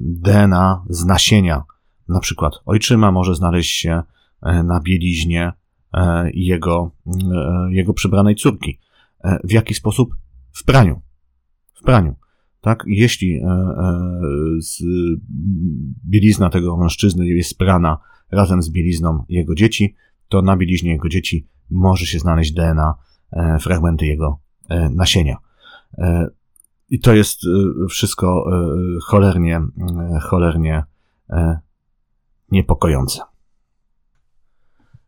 DNA 0.00 0.84
z 0.88 1.04
nasienia, 1.04 1.62
na 2.08 2.20
przykład 2.20 2.54
ojczyma 2.66 3.12
może 3.12 3.34
znaleźć 3.34 3.70
się 3.70 4.02
na 4.42 4.80
bieliźnie 4.80 5.52
E, 5.94 6.30
jego, 6.34 6.90
e, 7.06 7.68
jego 7.70 7.94
przybranej 7.94 8.36
córki. 8.36 8.78
E, 9.24 9.38
w 9.44 9.52
jaki 9.52 9.74
sposób? 9.74 10.16
W 10.52 10.64
praniu. 10.64 11.00
W 11.74 11.82
praniu. 11.82 12.14
Tak? 12.64 12.84
Jeśli 12.86 13.40
z 14.60 14.82
bielizna 16.08 16.50
tego 16.50 16.76
mężczyzny 16.76 17.26
jest 17.26 17.58
prana 17.58 17.98
razem 18.30 18.62
z 18.62 18.70
bielizną 18.70 19.24
jego 19.28 19.54
dzieci, 19.54 19.94
to 20.28 20.42
na 20.42 20.56
bieliźnie 20.56 20.90
jego 20.90 21.08
dzieci 21.08 21.48
może 21.70 22.06
się 22.06 22.18
znaleźć 22.18 22.52
DNA, 22.52 22.94
fragmenty 23.60 24.06
jego 24.06 24.38
nasienia. 24.90 25.36
I 26.90 27.00
to 27.00 27.14
jest 27.14 27.40
wszystko 27.90 28.44
cholernie, 29.02 29.60
cholernie 30.20 30.84
niepokojące. 32.50 33.20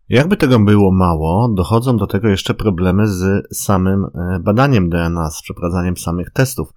Jakby 0.09 0.37
tego 0.37 0.59
było 0.59 0.93
mało, 0.93 1.49
dochodzą 1.49 1.97
do 1.97 2.07
tego 2.07 2.29
jeszcze 2.29 2.55
problemy 2.55 3.09
z 3.09 3.47
samym 3.57 4.05
e, 4.05 4.41
badaniem 4.41 4.91
DNA, 4.91 5.31
z 5.31 5.43
przeprowadzaniem 5.43 5.97
samych 5.97 6.31
testów, 6.31 6.75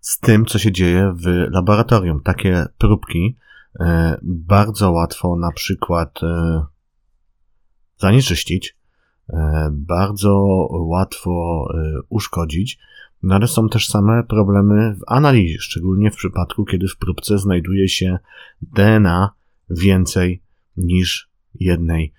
z 0.00 0.18
tym, 0.18 0.46
co 0.46 0.58
się 0.58 0.72
dzieje 0.72 1.14
w 1.16 1.26
laboratorium. 1.50 2.20
Takie 2.22 2.66
próbki 2.78 3.36
e, 3.80 4.18
bardzo 4.22 4.90
łatwo 4.90 5.36
na 5.36 5.52
przykład 5.52 6.22
e, 6.22 6.64
zanieczyścić, 7.98 8.76
bardzo 9.70 10.36
łatwo 10.70 11.64
uszkodzić, 12.08 12.78
no 13.22 13.34
ale 13.34 13.48
są 13.48 13.68
też 13.68 13.88
same 13.88 14.24
problemy 14.24 14.94
w 14.94 15.00
analizie, 15.06 15.58
szczególnie 15.60 16.10
w 16.10 16.16
przypadku, 16.16 16.64
kiedy 16.64 16.88
w 16.88 16.96
próbce 16.96 17.38
znajduje 17.38 17.88
się 17.88 18.18
DNA 18.62 19.30
więcej 19.70 20.42
niż 20.76 21.30
jednej 21.54 22.12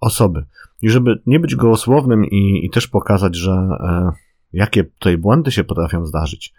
osoby. 0.00 0.46
I 0.82 0.90
żeby 0.90 1.22
nie 1.26 1.40
być 1.40 1.56
gołosłownym 1.56 2.24
i, 2.24 2.66
i 2.66 2.70
też 2.70 2.86
pokazać, 2.86 3.36
że 3.36 3.52
e, 3.52 4.12
jakie 4.52 4.84
tutaj 4.84 5.18
błędy 5.18 5.52
się 5.52 5.64
potrafią 5.64 6.06
zdarzyć, 6.06 6.54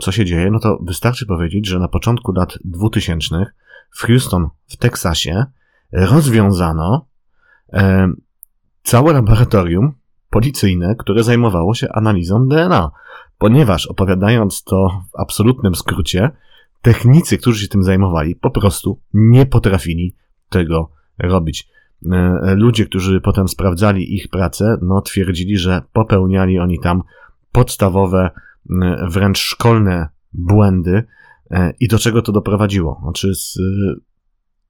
co 0.00 0.12
się 0.12 0.24
dzieje, 0.24 0.50
no 0.50 0.60
to 0.60 0.78
wystarczy 0.82 1.26
powiedzieć, 1.26 1.68
że 1.68 1.78
na 1.78 1.88
początku 1.88 2.32
lat 2.32 2.58
2000 2.64 3.46
w 3.90 4.02
Houston 4.02 4.48
w 4.66 4.76
Teksasie 4.76 5.44
rozwiązano 5.92 7.06
e, 7.72 8.12
całe 8.82 9.12
laboratorium 9.12 9.92
policyjne, 10.30 10.94
które 10.98 11.22
zajmowało 11.22 11.74
się 11.74 11.88
analizą 11.92 12.48
DNA, 12.48 12.90
ponieważ 13.38 13.86
opowiadając 13.86 14.64
to 14.64 15.02
w 15.12 15.20
absolutnym 15.20 15.74
skrócie, 15.74 16.30
technicy, 16.82 17.38
którzy 17.38 17.62
się 17.62 17.68
tym 17.68 17.82
zajmowali, 17.82 18.36
po 18.36 18.50
prostu 18.50 19.00
nie 19.14 19.46
potrafili 19.46 20.16
tego 20.48 20.90
robić. 21.18 21.68
E, 22.12 22.54
ludzie, 22.54 22.86
którzy 22.86 23.20
potem 23.20 23.48
sprawdzali 23.48 24.14
ich 24.14 24.28
pracę, 24.28 24.78
no 24.82 25.00
twierdzili, 25.00 25.58
że 25.58 25.82
popełniali 25.92 26.58
oni 26.58 26.80
tam 26.80 27.02
podstawowe, 27.52 28.30
e, 28.82 29.06
wręcz 29.08 29.38
szkolne 29.38 30.08
błędy 30.32 31.04
e, 31.50 31.72
i 31.80 31.88
do 31.88 31.98
czego 31.98 32.22
to 32.22 32.32
doprowadziło. 32.32 33.00
Znaczy, 33.02 33.34
z, 33.34 33.58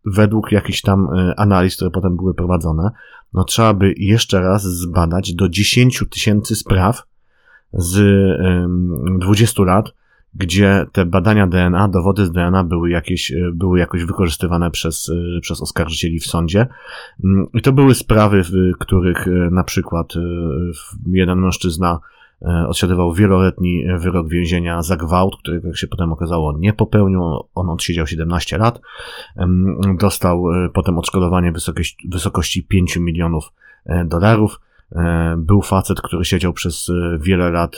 według 0.05 0.53
jakichś 0.53 0.81
tam 0.81 1.09
analiz, 1.37 1.77
które 1.77 1.91
potem 1.91 2.17
były 2.17 2.35
prowadzone, 2.35 2.91
no 3.33 3.45
trzeba 3.45 3.75
by 3.75 3.95
jeszcze 3.97 4.41
raz 4.41 4.63
zbadać 4.63 5.35
do 5.35 5.49
10 5.49 6.05
tysięcy 6.11 6.57
spraw 6.57 7.03
z 7.73 8.01
20 9.21 9.63
lat, 9.63 9.93
gdzie 10.35 10.87
te 10.93 11.07
badania 11.07 11.47
DNA, 11.47 11.89
dowody 11.89 12.27
z 12.27 12.33
DNA 12.33 12.65
były 12.65 12.91
jakieś, 12.91 13.33
e, 13.33 13.37
były 13.55 13.79
jakoś 13.79 14.05
wykorzystywane 14.05 14.71
przez, 14.71 15.13
e, 15.37 15.41
przez 15.41 15.63
oskarżycieli 15.63 16.19
w 16.19 16.27
sądzie. 16.27 16.67
Mm, 17.25 17.47
I 17.55 17.63
to 17.63 17.73
były 17.73 17.95
sprawy, 17.95 18.43
w 18.45 18.79
których 18.79 19.29
e, 19.29 19.31
na 19.31 19.65
przykład 19.65 20.15
jeden 21.07 21.39
mężczyzna 21.39 22.01
odsiadywał 22.69 23.13
wieloletni 23.13 23.85
wyrok 23.99 24.29
więzienia 24.29 24.83
za 24.83 24.97
gwałt, 24.97 25.37
którego 25.37 25.69
jak 25.69 25.77
się 25.77 25.87
potem 25.87 26.13
okazało 26.13 26.59
nie 26.59 26.73
popełnił. 26.73 27.23
On 27.55 27.71
odsiedział 27.71 28.07
17 28.07 28.59
lat. 28.59 28.81
Dostał 30.01 30.45
potem 30.73 30.99
odszkodowanie 30.99 31.53
wysokości, 31.53 32.09
wysokości 32.09 32.65
5 32.65 32.97
milionów 32.97 33.53
dolarów. 34.05 34.61
Był 35.37 35.63
facet, 35.63 36.01
który 36.01 36.25
siedział 36.25 36.53
przez 36.53 36.91
wiele 37.21 37.51
lat 37.51 37.77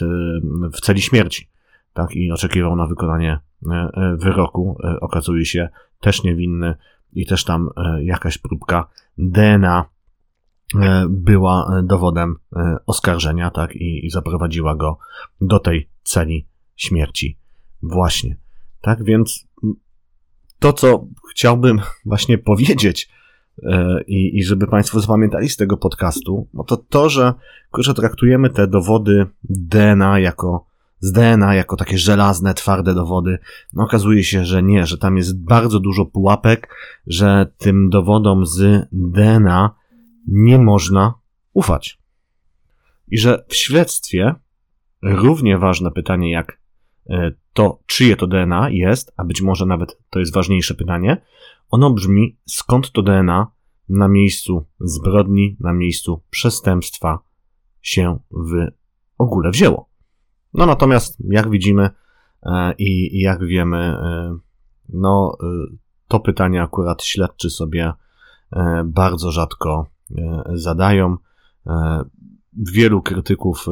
w 0.73 0.81
celi 0.81 1.01
śmierci 1.01 1.52
tak, 1.93 2.17
i 2.17 2.33
oczekiwał 2.33 2.77
na 2.77 2.87
wykonanie 2.87 3.39
e, 3.71 3.75
e, 3.75 4.17
wyroku, 4.17 4.79
e, 4.85 5.01
okazuje 5.01 5.45
się 5.45 5.69
też 6.01 6.23
niewinny 6.23 6.75
i 7.13 7.27
też 7.27 7.45
tam 7.45 7.71
jakaś 8.03 8.39
próbka 8.39 8.89
DNA 9.19 9.85
była 11.09 11.83
dowodem 11.83 12.37
oskarżenia, 12.87 13.51
tak, 13.51 13.77
i, 13.77 14.07
i 14.07 14.11
zaprowadziła 14.11 14.75
go 14.75 14.99
do 15.41 15.59
tej 15.59 15.89
celi 16.03 16.47
śmierci. 16.77 17.39
Właśnie. 17.83 18.37
Tak 18.81 19.05
więc 19.05 19.49
to, 20.59 20.73
co 20.73 21.07
chciałbym 21.31 21.81
właśnie 22.07 22.39
powiedzieć, 22.39 23.09
i, 24.07 24.39
i 24.39 24.45
żeby 24.45 24.67
Państwo 24.67 25.01
zapamiętali 25.01 25.49
z 25.49 25.57
tego 25.57 25.77
podcastu, 25.77 26.49
no 26.55 26.65
to 26.65 26.77
to, 26.77 27.09
że, 27.09 27.35
że 27.79 27.95
traktujemy 27.95 28.51
te 28.51 28.67
dowody 28.67 29.27
DNA 29.45 30.19
jako 30.19 30.72
z 31.03 31.13
DNA 31.13 31.55
jako 31.55 31.77
takie 31.77 31.99
żelazne, 31.99 32.55
twarde 32.55 32.95
dowody. 32.95 33.39
No, 33.73 33.85
okazuje 33.85 34.25
się, 34.25 34.45
że 34.45 34.63
nie, 34.63 34.87
że 34.87 34.99
tam 34.99 35.17
jest 35.17 35.45
bardzo 35.45 35.81
dużo 35.81 36.07
pułapek, 36.07 36.77
że 37.07 37.53
tym 37.59 37.91
dowodom 37.91 38.47
z 38.47 38.89
DNA 38.93 39.75
nie 40.29 40.59
można 40.59 41.15
ufać. 41.53 41.99
I 43.09 43.19
że 43.19 43.45
w 43.49 43.55
śledztwie 43.55 44.35
równie 45.03 45.59
ważne 45.59 45.91
pytanie 45.91 46.31
jak 46.31 46.61
e, 47.11 47.33
to, 47.53 47.83
czyje 47.87 48.17
to 48.17 48.27
DNA 48.27 48.71
jest, 48.71 49.13
a 49.17 49.25
być 49.25 49.43
może 49.43 49.67
nawet 49.67 49.99
to 50.11 50.19
jest 50.19 50.35
ważniejsze 50.35 50.75
pytanie, 50.75 51.23
ono 51.71 51.91
brzmi, 51.91 52.37
skąd 52.47 52.93
to 52.93 53.03
DNA 53.03 53.47
na 53.89 54.09
miejscu 54.09 54.67
zbrodni, 54.81 55.57
na 55.61 55.73
miejscu 55.73 56.23
przestępstwa 56.31 57.19
się 57.81 58.19
w 58.31 58.67
ogóle 59.19 59.51
wzięło. 59.51 59.92
No 60.55 60.67
natomiast, 60.67 61.17
jak 61.29 61.51
widzimy 61.51 61.91
e, 62.43 62.75
i, 62.79 63.21
jak 63.21 63.45
wiemy, 63.45 63.77
e, 63.77 64.37
No, 64.89 65.37
to 66.09 66.21
pytanie 66.21 66.63
akurat 66.63 67.03
śledczy 67.03 67.51
sobie 67.51 67.93
bardzo 68.85 69.31
rzadko 69.31 69.87
zadają. 70.55 71.17
Wielu 72.53 73.03
krytyków 73.03 73.67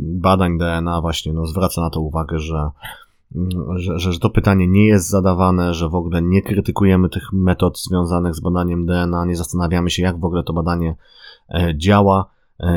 badań 0.00 0.58
DNA 0.58 1.00
właśnie 1.00 1.32
no, 1.32 1.46
zwraca 1.46 1.80
na 1.80 1.90
to 1.90 2.00
uwagę, 2.00 2.38
że 2.38 2.70
że, 3.76 3.98
że 3.98 4.18
to 4.18 4.30
pytanie 4.30 4.68
nie 4.68 4.86
jest 4.86 5.08
zadawane, 5.08 5.74
że 5.74 5.88
w 5.88 5.94
ogóle 5.94 6.22
nie 6.22 6.42
krytykujemy 6.42 7.08
tych 7.08 7.32
metod 7.32 7.80
związanych 7.80 8.34
z 8.34 8.40
badaniem 8.40 8.86
DNA, 8.86 9.24
nie 9.24 9.36
zastanawiamy 9.36 9.90
się, 9.90 10.02
jak 10.02 10.20
w 10.20 10.24
ogóle 10.24 10.42
to 10.42 10.52
badanie 10.52 10.96
e, 11.48 11.74
działa, 11.76 12.20
e, 12.20 12.26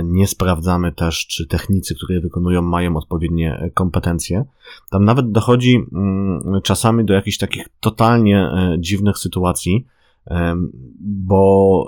nie 0.04 0.28
sprawdzamy 0.28 0.92
też, 0.92 1.28
czy 1.28 1.48
technicy, 1.48 1.96
które 1.96 2.20
wykonują, 2.20 2.62
mają 2.62 2.98
odpowiednie 2.98 3.72
kompetencje. 3.74 4.46
Tam 4.90 5.06
nawet 5.06 5.32
dochodzi 5.32 5.86
mm, 5.94 6.62
czasami 6.64 7.06
do 7.06 7.14
jakichś 7.14 7.38
takich 7.38 7.68
totalnie 7.80 8.38
e, 8.40 8.76
dziwnych 8.80 9.18
sytuacji, 9.18 9.86
bo 11.00 11.84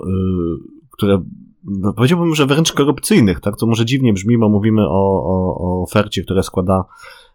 które 0.90 1.22
no, 1.64 1.92
powiedziałbym, 1.92 2.34
że 2.34 2.46
wręcz 2.46 2.72
korupcyjnych, 2.72 3.40
tak? 3.40 3.56
To 3.56 3.66
może 3.66 3.84
dziwnie 3.84 4.12
brzmi, 4.12 4.38
bo 4.38 4.48
mówimy 4.48 4.88
o, 4.88 5.24
o, 5.24 5.56
o 5.58 5.82
ofercie, 5.82 6.22
które 6.22 6.42
składa 6.42 6.84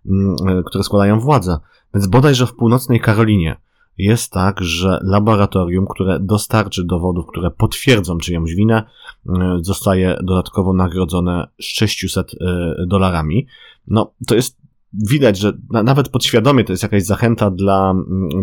Mm, 0.09 0.35
e, 0.47 0.63
które 0.63 0.83
składają 0.83 1.19
władzę. 1.19 1.57
Więc 1.93 2.07
bodajże 2.07 2.47
w 2.47 2.53
północnej 2.53 2.99
Karolinie 2.99 3.55
jest 3.97 4.31
tak, 4.31 4.61
że 4.61 4.99
laboratorium, 5.03 5.85
które 5.89 6.19
dostarczy 6.19 6.83
dowodów, 6.83 7.25
które 7.27 7.51
potwierdzą 7.51 8.17
czyjąś 8.17 8.55
winę, 8.55 8.83
e, 9.29 9.57
zostaje 9.61 10.17
dodatkowo 10.23 10.73
nagrodzone 10.73 11.47
600 11.59 12.31
e, 12.33 12.35
dolarami. 12.87 13.47
No, 13.87 14.13
to 14.27 14.35
jest 14.35 14.57
widać, 14.93 15.37
że 15.37 15.53
nawet 15.69 16.09
podświadomie 16.09 16.63
to 16.63 16.73
jest 16.73 16.83
jakaś 16.83 17.03
zachęta 17.03 17.51
dla, 17.51 17.93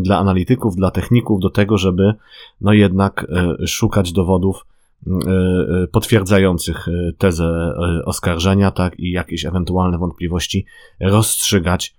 dla 0.00 0.18
analityków, 0.18 0.76
dla 0.76 0.90
techników 0.90 1.40
do 1.40 1.50
tego, 1.50 1.78
żeby 1.78 2.14
no 2.60 2.72
jednak 2.72 3.26
szukać 3.66 4.12
dowodów 4.12 4.64
E, 5.06 5.82
e, 5.82 5.86
potwierdzających 5.86 6.88
e, 6.88 7.12
tezę 7.18 7.74
oskarżenia, 8.04 8.70
tak, 8.70 9.00
i 9.00 9.10
jakieś 9.10 9.44
ewentualne 9.44 9.98
wątpliwości 9.98 10.66
rozstrzygać 11.00 11.94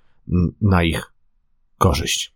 na 0.62 0.84
ich 0.84 1.14
korzyść. 1.78 2.33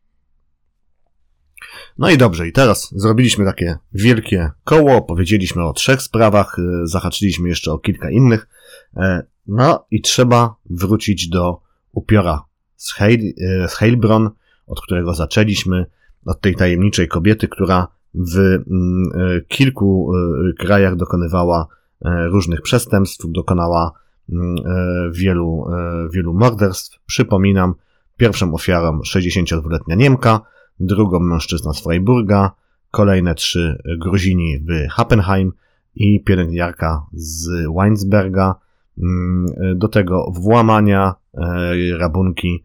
No 1.99 2.09
i 2.09 2.17
dobrze, 2.17 2.47
i 2.47 2.51
teraz 2.51 2.93
zrobiliśmy 2.95 3.45
takie 3.45 3.77
wielkie 3.93 4.51
koło, 4.63 5.01
powiedzieliśmy 5.01 5.63
o 5.63 5.73
trzech 5.73 6.01
sprawach, 6.01 6.57
zahaczyliśmy 6.83 7.49
jeszcze 7.49 7.71
o 7.71 7.79
kilka 7.79 8.09
innych, 8.09 8.47
no 9.47 9.85
i 9.91 10.01
trzeba 10.01 10.55
wrócić 10.69 11.29
do 11.29 11.61
upiora 11.91 12.43
z, 12.75 12.93
Heil, 12.93 13.33
z 13.67 13.73
Heilbronn, 13.73 14.29
od 14.67 14.81
którego 14.81 15.13
zaczęliśmy, 15.13 15.85
od 16.25 16.41
tej 16.41 16.55
tajemniczej 16.55 17.07
kobiety, 17.07 17.47
która 17.47 17.87
w 18.13 18.37
mm, 18.37 18.63
e, 19.15 19.41
kilku 19.41 20.11
e, 20.13 20.53
krajach 20.53 20.95
dokonywała 20.95 21.67
e, 22.05 22.27
różnych 22.27 22.61
przestępstw, 22.61 23.25
dokonała 23.29 23.91
mm, 24.29 24.55
wielu, 25.13 25.65
wielu 26.13 26.33
morderstw. 26.33 26.99
Przypominam, 27.05 27.73
pierwszą 28.17 28.53
ofiarą 28.53 28.99
62-letnia 28.99 29.95
Niemka, 29.95 30.41
drugą 30.79 31.19
mężczyzna 31.19 31.73
z 31.73 31.83
Freiburga, 31.83 32.51
kolejne 32.91 33.35
trzy 33.35 33.81
Gruzini 33.97 34.59
w 34.59 34.89
Happenheim 34.89 35.51
i 35.95 36.23
pielęgniarka 36.23 37.05
z 37.13 37.49
Weinsberga. 37.77 38.55
Mm, 38.97 39.45
do 39.75 39.87
tego 39.87 40.31
włamania, 40.31 41.15
rabunki 41.97 42.63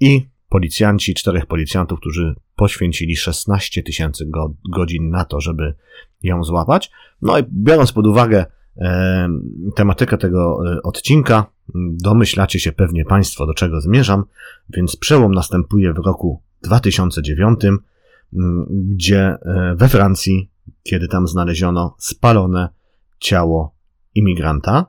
i 0.00 0.28
policjanci, 0.48 1.14
czterech 1.14 1.46
policjantów, 1.46 2.00
którzy 2.00 2.34
poświęcili 2.56 3.16
16 3.16 3.82
tysięcy 3.82 4.26
go, 4.26 4.54
godzin 4.72 5.10
na 5.10 5.24
to, 5.24 5.40
żeby 5.40 5.74
ją 6.22 6.44
złapać. 6.44 6.90
No 7.22 7.38
i 7.38 7.42
biorąc 7.52 7.92
pod 7.92 8.06
uwagę 8.06 8.46
e, 8.76 9.28
tematykę 9.74 10.18
tego 10.18 10.60
e, 10.72 10.82
odcinka, 10.82 11.46
domyślacie 11.90 12.60
się 12.60 12.72
pewnie 12.72 13.04
Państwo, 13.04 13.46
do 13.46 13.54
czego 13.54 13.80
zmierzam, 13.80 14.24
więc 14.76 14.96
przełom 14.96 15.34
następuje 15.34 15.92
w 15.92 15.98
roku 15.98 16.42
2009, 16.64 17.60
gdzie 18.70 19.20
e, 19.20 19.74
we 19.76 19.88
Francji, 19.88 20.50
kiedy 20.82 21.08
tam 21.08 21.28
znaleziono 21.28 21.96
spalone 21.98 22.68
ciało 23.18 23.74
imigranta, 24.14 24.86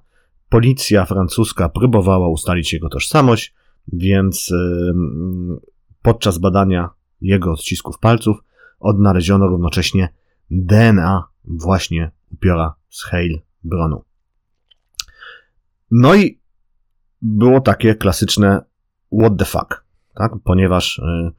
policja 0.50 1.06
francuska 1.06 1.70
próbowała 1.70 2.30
ustalić 2.30 2.74
jego 2.74 2.90
tożsamość, 2.90 3.54
więc 3.94 4.54
podczas 6.02 6.38
badania 6.38 6.90
jego 7.22 7.52
odcisków 7.52 8.00
palców 8.00 8.38
odnaleziono 8.80 9.48
równocześnie 9.48 10.10
DNA 10.52 11.28
właśnie 11.44 12.12
upiora 12.32 12.76
z 12.90 13.04
Heilbronu. 13.04 14.04
No 15.92 16.16
i 16.16 16.40
było 17.22 17.62
takie 17.62 17.96
klasyczne 17.96 18.62
what 19.22 19.38
the 19.38 19.46
fuck, 19.46 19.86
tak? 20.16 20.32
ponieważ 20.44 20.98
y, 21.00 21.32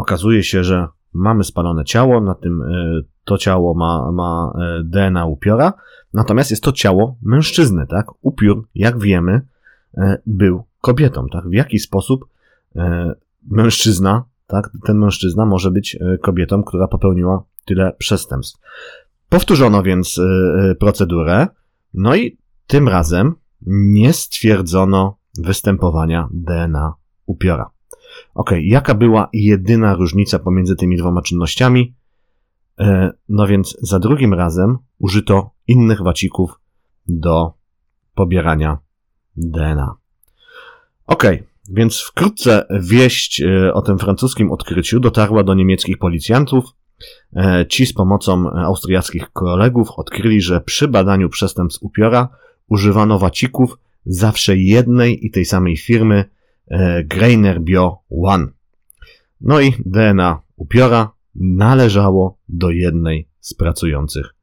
okazuje 0.00 0.42
się, 0.42 0.64
że 0.64 0.88
mamy 1.12 1.44
spalone 1.44 1.84
ciało, 1.84 2.20
na 2.20 2.34
tym 2.34 2.62
y, 2.62 3.04
to 3.24 3.38
ciało 3.38 3.74
ma, 3.74 4.12
ma 4.12 4.52
y, 4.80 4.84
DNA 4.84 5.26
upiora, 5.26 5.72
natomiast 6.14 6.50
jest 6.50 6.62
to 6.62 6.72
ciało 6.72 7.16
mężczyzny, 7.22 7.86
tak? 7.86 8.06
Upiór, 8.20 8.68
jak 8.74 8.98
wiemy, 8.98 9.40
był 10.26 10.62
kobietą, 10.80 11.26
tak? 11.32 11.48
W 11.48 11.52
jaki 11.52 11.78
sposób 11.78 12.28
mężczyzna 13.50 14.24
tak, 14.48 14.70
ten 14.84 14.98
mężczyzna 14.98 15.46
może 15.46 15.70
być 15.70 15.96
e, 15.96 16.18
kobietą, 16.18 16.62
która 16.62 16.88
popełniła 16.88 17.44
tyle 17.64 17.92
przestępstw. 17.98 18.60
Powtórzono 19.28 19.82
więc 19.82 20.18
e, 20.18 20.22
e, 20.22 20.74
procedurę, 20.74 21.46
no 21.94 22.16
i 22.16 22.38
tym 22.66 22.88
razem 22.88 23.34
nie 23.66 24.12
stwierdzono 24.12 25.18
występowania 25.38 26.28
DNA 26.32 26.94
upiora. 27.26 27.70
Ok, 28.34 28.50
jaka 28.60 28.94
była 28.94 29.28
jedyna 29.32 29.94
różnica 29.94 30.38
pomiędzy 30.38 30.76
tymi 30.76 30.96
dwoma 30.96 31.22
czynnościami? 31.22 31.94
No 33.28 33.46
więc 33.46 33.76
za 33.82 33.98
drugim 33.98 34.34
razem 34.34 34.78
użyto 34.98 35.50
innych 35.68 36.02
wacików 36.02 36.60
do 37.08 37.52
pobierania 38.14 38.78
DNA. 39.36 39.94
Ok, 41.06 41.24
więc 41.70 42.00
wkrótce 42.00 42.66
wieść 42.70 43.40
e, 43.40 43.74
o 43.74 43.82
tym 43.82 43.98
francuskim 43.98 44.52
odkryciu 44.52 45.00
dotarła 45.00 45.42
do 45.42 45.54
niemieckich 45.54 45.98
policjantów. 45.98 46.64
E, 47.36 47.66
ci 47.68 47.86
z 47.86 47.92
pomocą 47.92 48.50
austriackich 48.50 49.30
kolegów 49.32 49.88
odkryli, 49.96 50.40
że 50.40 50.60
przy 50.60 50.88
badaniu 50.88 51.28
przestępstw 51.28 51.82
upiora 51.82 52.28
używano 52.68 53.18
wacików 53.18 53.78
zawsze 54.06 54.56
jednej 54.56 55.26
i 55.26 55.30
tej 55.30 55.44
samej 55.44 55.76
firmy 55.76 56.16
e, 56.16 56.28
Greiner 57.04 57.60
Bio 57.60 57.98
One. 58.10 58.46
No 59.40 59.60
i 59.60 59.72
DNA 59.86 60.40
upiora 60.56 61.12
należało 61.34 62.38
do 62.48 62.70
jednej 62.70 63.28
z 63.40 63.54
pracujących 63.54 64.34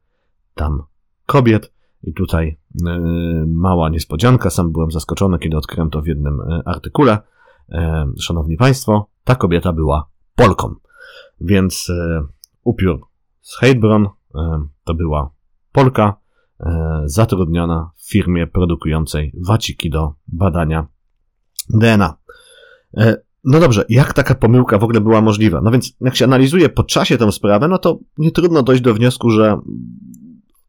tam 0.54 0.84
kobiet. 1.26 1.74
I 2.04 2.14
tutaj 2.14 2.58
e, 2.88 3.00
mała 3.48 3.90
niespodzianka, 3.90 4.50
sam 4.50 4.72
byłem 4.72 4.92
zaskoczony, 4.92 5.40
kiedy 5.40 5.58
odkryłem 5.58 5.90
to 5.90 6.02
w 6.02 6.08
jednym 6.08 6.42
e, 6.42 6.62
artykule. 6.66 7.18
E, 7.72 8.06
szanowni 8.20 8.58
Państwo, 8.58 9.10
ta 9.24 9.36
kobieta 9.36 9.74
była 9.74 10.10
Polką. 10.36 10.76
Więc 11.42 11.92
upiór 12.64 13.08
z 13.42 13.58
Heidbronn 13.58 14.08
to 14.84 14.94
była 14.94 15.32
Polka 15.72 16.18
zatrudniona 17.06 17.92
w 17.96 18.10
firmie 18.10 18.48
produkującej 18.48 19.34
waciki 19.48 19.90
do 19.90 20.14
badania 20.28 20.88
DNA. 21.70 22.16
No 23.44 23.60
dobrze, 23.60 23.86
jak 23.90 24.14
taka 24.14 24.36
pomyłka 24.36 24.78
w 24.78 24.84
ogóle 24.84 25.02
była 25.02 25.22
możliwa? 25.22 25.62
No 25.62 25.72
więc, 25.72 25.94
jak 26.02 26.16
się 26.16 26.26
analizuje 26.26 26.70
po 26.70 26.84
czasie 26.84 27.18
tę 27.18 27.32
sprawę, 27.32 27.68
no 27.68 27.78
to 27.78 28.00
nie 28.18 28.32
trudno 28.32 28.64
dojść 28.64 28.82
do 28.82 28.94
wniosku, 28.94 29.30
że 29.30 29.60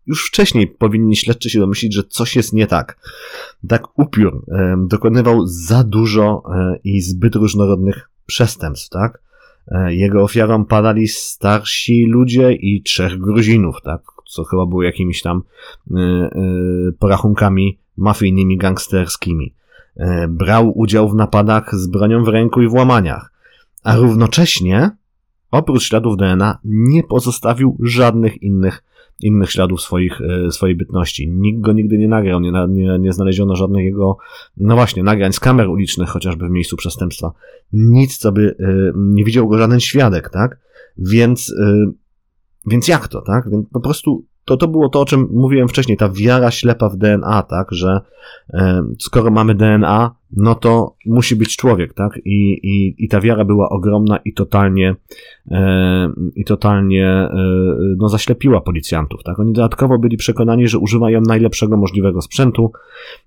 już 0.06 0.28
wcześniej 0.28 0.66
powinni 0.66 1.16
śledczy 1.16 1.50
się 1.50 1.60
domyślić, 1.60 1.94
że 1.94 2.02
coś 2.04 2.36
jest 2.36 2.52
nie 2.52 2.66
tak. 2.66 2.98
Tak 3.68 3.98
upiór 3.98 4.44
e, 4.48 4.76
dokonywał 4.88 5.46
za 5.46 5.84
dużo 5.84 6.42
e, 6.54 6.78
i 6.84 7.00
zbyt 7.00 7.34
różnorodnych 7.34 8.10
przestępstw, 8.26 8.88
tak? 8.88 9.22
E, 9.68 9.94
jego 9.94 10.22
ofiarą 10.22 10.64
padali 10.64 11.08
starsi 11.08 12.06
ludzie 12.06 12.52
i 12.52 12.82
trzech 12.82 13.18
Gruzinów, 13.18 13.76
tak? 13.82 14.02
Co 14.28 14.44
chyba 14.44 14.66
było 14.66 14.82
jakimiś 14.82 15.22
tam 15.22 15.42
e, 15.90 16.00
e, 16.00 16.30
porachunkami 16.98 17.78
mafijnymi, 17.96 18.58
gangsterskimi. 18.58 19.54
Brał 20.28 20.78
udział 20.78 21.08
w 21.08 21.14
napadach 21.14 21.74
z 21.74 21.86
bronią 21.86 22.24
w 22.24 22.28
ręku 22.28 22.62
i 22.62 22.68
w 22.68 22.72
łamaniach. 22.72 23.32
A 23.84 23.96
równocześnie 23.96 24.90
oprócz 25.50 25.82
śladów 25.82 26.16
DNA 26.16 26.58
nie 26.64 27.02
pozostawił 27.02 27.78
żadnych 27.82 28.42
innych, 28.42 28.82
innych 29.20 29.50
śladów 29.50 29.80
swoich, 29.80 30.20
e, 30.20 30.50
swojej 30.50 30.76
bytności. 30.76 31.28
Nikt 31.30 31.60
go 31.60 31.72
nigdy 31.72 31.98
nie 31.98 32.08
nagrał, 32.08 32.40
nie, 32.40 32.52
nie, 32.68 32.98
nie 32.98 33.12
znaleziono 33.12 33.56
żadnych 33.56 33.84
jego, 33.84 34.16
no 34.56 34.74
właśnie, 34.74 35.02
nagrań 35.02 35.32
z 35.32 35.40
kamer 35.40 35.68
ulicznych, 35.68 36.08
chociażby 36.08 36.48
w 36.48 36.50
miejscu 36.50 36.76
przestępstwa. 36.76 37.32
Nic, 37.72 38.18
co 38.18 38.32
by, 38.32 38.56
e, 38.60 38.92
nie 38.96 39.24
widział 39.24 39.48
go 39.48 39.58
żaden 39.58 39.80
świadek, 39.80 40.30
tak? 40.30 40.58
Więc, 40.98 41.54
e, 41.60 41.86
więc 42.66 42.88
jak 42.88 43.08
to, 43.08 43.22
tak? 43.22 43.50
Więc 43.50 43.68
po 43.68 43.80
prostu 43.80 44.24
to, 44.46 44.56
to 44.56 44.68
było 44.68 44.88
to, 44.88 45.00
o 45.00 45.04
czym 45.04 45.28
mówiłem 45.32 45.68
wcześniej, 45.68 45.96
ta 45.96 46.08
wiara 46.08 46.50
ślepa 46.50 46.88
w 46.88 46.96
DNA, 46.96 47.42
tak, 47.42 47.68
że 47.70 48.00
e, 48.54 48.82
skoro 48.98 49.30
mamy 49.30 49.54
DNA, 49.54 50.14
no 50.36 50.54
to 50.54 50.96
musi 51.06 51.36
być 51.36 51.56
człowiek, 51.56 51.94
tak, 51.94 52.20
i, 52.24 52.52
i, 52.62 53.04
i 53.04 53.08
ta 53.08 53.20
wiara 53.20 53.44
była 53.44 53.68
ogromna 53.68 54.16
i 54.16 54.34
totalnie, 54.34 54.94
e, 55.50 56.12
i 56.36 56.44
totalnie, 56.44 57.06
e, 57.06 57.28
no, 57.96 58.08
zaślepiła 58.08 58.60
policjantów, 58.60 59.22
tak. 59.22 59.38
Oni 59.38 59.52
dodatkowo 59.52 59.98
byli 59.98 60.16
przekonani, 60.16 60.68
że 60.68 60.78
używają 60.78 61.20
najlepszego 61.20 61.76
możliwego 61.76 62.22
sprzętu. 62.22 62.72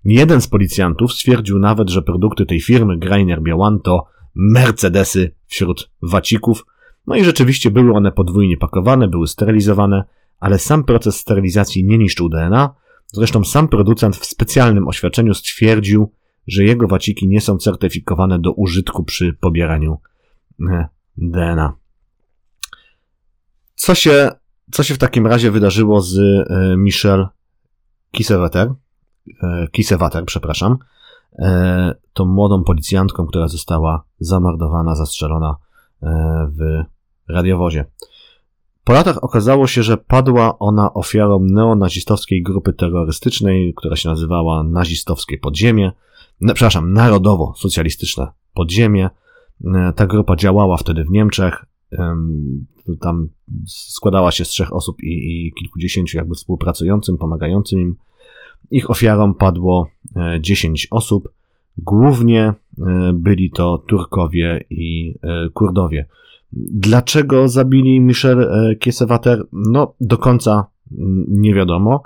Jeden 0.06 0.42
z 0.42 0.48
policjantów 0.48 1.14
stwierdził 1.14 1.60
nawet, 1.60 1.90
że 1.90 2.02
produkty 2.02 2.46
tej 2.46 2.62
firmy, 2.62 2.98
Greiner 2.98 3.42
Białan, 3.42 3.80
to 3.80 4.06
Mercedesy 4.36 5.32
wśród 5.48 5.90
wacików, 6.02 6.66
no 7.08 7.16
i 7.16 7.24
rzeczywiście 7.24 7.72
były 7.72 7.94
one 7.94 8.12
podwójnie 8.12 8.58
pakowane, 8.58 9.08
były 9.08 9.28
sterylizowane, 9.28 10.04
ale 10.40 10.60
sam 10.60 10.84
proces 10.84 11.16
sterylizacji 11.16 11.86
nie 11.86 11.98
niszczył 11.98 12.30
DNA. 12.30 12.76
Zresztą 13.14 13.44
sam 13.44 13.68
producent 13.68 14.18
w 14.18 14.26
specjalnym 14.26 14.88
oświadczeniu 14.88 15.34
stwierdził, 15.34 16.12
że 16.48 16.64
jego 16.64 16.88
waciki 16.88 17.28
nie 17.28 17.42
są 17.42 17.58
certyfikowane 17.58 18.40
do 18.40 18.52
użytku 18.52 19.04
przy 19.04 19.34
pobieraniu 19.34 19.98
e, 20.70 20.88
DNA. 21.18 21.74
Co 23.76 23.96
się, 23.96 24.32
co 24.72 24.84
się 24.84 24.94
w 24.94 24.98
takim 24.98 25.28
razie 25.28 25.52
wydarzyło 25.52 26.02
z 26.02 26.18
e, 26.18 26.78
Michelle 26.78 27.28
Kisewater, 28.12 28.74
e, 30.22 30.26
przepraszam, 30.26 30.78
tą 32.14 32.26
młodą 32.26 32.64
policjantką, 32.64 33.26
która 33.26 33.48
została 33.48 34.04
zamordowana, 34.20 34.96
zastrzelona 34.96 35.56
w 36.48 36.84
radiowozie. 37.28 37.86
Po 38.84 38.94
latach 38.94 39.24
okazało 39.24 39.68
się, 39.68 39.84
że 39.84 39.98
padła 39.98 40.60
ona 40.60 40.94
ofiarą 40.94 41.40
neonazistowskiej 41.40 42.44
grupy 42.44 42.74
terrorystycznej, 42.74 43.74
która 43.76 43.96
się 43.96 44.10
nazywała 44.10 44.64
Nazistowskie 44.64 45.38
Podziemie, 45.38 45.92
no, 46.42 46.54
przepraszam, 46.54 46.94
Narodowo-Socjalistyczne 46.94 48.28
Podziemie. 48.54 49.10
E, 49.66 49.94
ta 49.96 50.08
grupa 50.08 50.36
działała 50.36 50.78
wtedy 50.78 51.04
w 51.04 51.10
Niemczech. 51.10 51.66
Tam 53.00 53.30
składała 53.68 54.32
się 54.32 54.46
z 54.46 54.50
trzech 54.50 54.74
osób 54.74 55.04
i, 55.04 55.48
i 55.48 55.54
kilkudziesięciu 55.54 56.18
jakby 56.18 56.36
współpracującym, 56.36 57.18
pomagającym 57.18 57.80
im. 57.80 57.96
Ich 58.72 58.90
ofiarą 58.90 59.34
padło 59.34 59.90
e, 60.16 60.38
dziesięć 60.42 60.88
osób. 60.92 61.30
Głównie 61.78 62.42
e, 62.42 62.54
byli 63.14 63.52
to 63.52 63.78
Turkowie 63.78 64.66
i 64.70 65.16
Kurdowie. 65.54 66.06
Dlaczego 66.54 67.48
zabili 67.48 68.02
Michel 68.02 68.42
e, 68.42 68.76
Kiesewater? 68.76 69.46
No, 69.54 69.94
do 70.02 70.18
końca 70.18 70.66
mm, 70.98 71.26
nie 71.28 71.54
wiadomo. 71.54 72.04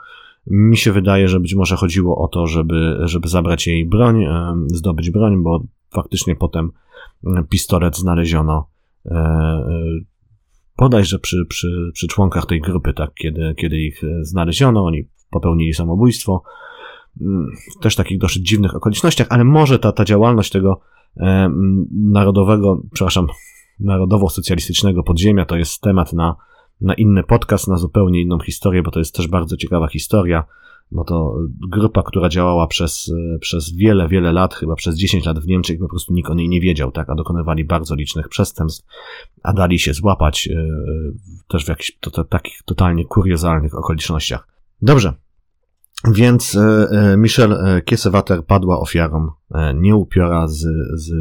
Mi 0.48 0.78
się 0.78 0.92
wydaje, 0.92 1.28
że 1.28 1.40
być 1.40 1.56
może 1.56 1.76
chodziło 1.76 2.18
o 2.18 2.28
to, 2.28 2.48
żeby, 2.48 2.98
żeby 3.04 3.28
zabrać 3.28 3.68
jej 3.68 3.86
broń, 3.86 4.24
e, 4.24 4.56
zdobyć 4.68 5.12
broń, 5.12 5.44
bo 5.44 5.64
faktycznie 5.90 6.36
potem 6.36 6.72
e, 7.28 7.44
pistolet 7.50 7.98
znaleziono 7.98 8.74
bodajże 10.78 11.20
przy, 11.20 11.46
przy, 11.46 11.92
przy 11.94 12.08
członkach 12.08 12.46
tej 12.46 12.62
grupy, 12.62 12.94
tak, 12.94 13.14
kiedy, 13.14 13.56
kiedy 13.58 13.80
ich 13.80 14.02
znaleziono, 14.22 14.86
oni 14.86 15.08
popełnili 15.30 15.74
samobójstwo. 15.74 16.44
Mm, 17.22 17.48
też 17.82 17.96
takich 17.96 18.18
dosyć 18.18 18.48
dziwnych 18.48 18.76
okolicznościach, 18.76 19.28
ale 19.30 19.44
może 19.44 19.80
ta, 19.80 19.92
ta 19.92 20.06
działalność 20.06 20.52
tego 20.52 20.80
narodowego, 21.92 22.82
przepraszam, 22.94 23.28
narodowo-socjalistycznego 23.80 25.04
podziemia. 25.04 25.46
To 25.46 25.58
jest 25.58 25.82
temat 25.82 26.14
na, 26.14 26.36
na 26.82 26.94
inny 26.94 27.24
podcast, 27.24 27.68
na 27.68 27.78
zupełnie 27.78 28.22
inną 28.22 28.40
historię, 28.40 28.84
bo 28.84 28.92
to 28.92 29.00
jest 29.00 29.16
też 29.16 29.28
bardzo 29.28 29.58
ciekawa 29.58 29.88
historia, 29.88 30.44
bo 30.92 31.04
to 31.04 31.38
grupa, 31.70 32.04
która 32.04 32.30
działała 32.30 32.68
przez, 32.68 33.12
przez 33.40 33.76
wiele, 33.76 34.08
wiele 34.08 34.32
lat, 34.32 34.54
chyba 34.54 34.76
przez 34.76 34.96
10 34.96 35.26
lat 35.26 35.40
w 35.40 35.48
Niemczech, 35.48 35.80
po 35.80 35.88
prostu 35.88 36.14
nikt 36.14 36.30
o 36.30 36.34
niej 36.34 36.50
nie 36.50 36.62
wiedział, 36.62 36.92
tak, 36.92 37.10
a 37.10 37.16
dokonywali 37.16 37.66
bardzo 37.66 37.96
licznych 37.96 38.30
przestępstw, 38.30 38.86
a 39.44 39.54
dali 39.54 39.80
się 39.80 39.94
złapać 39.94 40.48
yy, 40.48 41.14
też 41.48 41.66
w 41.66 41.70
jakichś 41.70 41.98
to, 42.00 42.12
to, 42.12 42.24
takich 42.24 42.64
totalnie 42.66 43.06
kuriozalnych 43.06 43.78
okolicznościach. 43.78 44.48
Dobrze, 44.82 45.14
więc 46.12 46.54
yy, 46.54 47.18
Michel 47.18 47.82
Kiesewater 47.86 48.46
padła 48.46 48.80
ofiarą 48.80 49.32
nieupiora 49.76 50.48
z, 50.48 50.68
z 50.94 51.12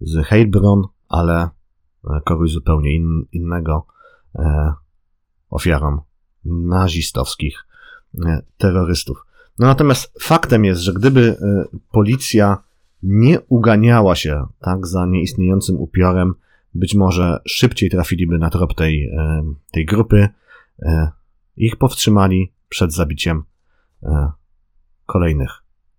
z 0.00 0.26
Heilbronn, 0.26 0.82
ale 1.08 1.42
e, 1.42 2.20
kogoś 2.24 2.50
zupełnie 2.50 2.94
in, 2.94 3.24
innego 3.32 3.86
e, 4.34 4.72
ofiarą 5.50 6.00
nazistowskich 6.44 7.66
e, 8.26 8.42
terrorystów. 8.58 9.26
No 9.58 9.66
natomiast 9.66 10.12
faktem 10.22 10.64
jest, 10.64 10.80
że 10.80 10.92
gdyby 10.92 11.36
e, 11.42 11.64
policja 11.92 12.58
nie 13.02 13.40
uganiała 13.40 14.14
się 14.14 14.46
tak 14.60 14.86
za 14.86 15.06
nieistniejącym 15.06 15.76
upiorem, 15.76 16.34
być 16.74 16.94
może 16.94 17.40
szybciej 17.46 17.90
trafiliby 17.90 18.38
na 18.38 18.50
trop 18.50 18.74
tej, 18.74 19.04
e, 19.04 19.42
tej 19.72 19.86
grupy, 19.86 20.28
e, 20.82 21.10
ich 21.56 21.76
powstrzymali 21.76 22.52
przed 22.68 22.92
zabiciem 22.92 23.42
kolejnych 25.06 25.50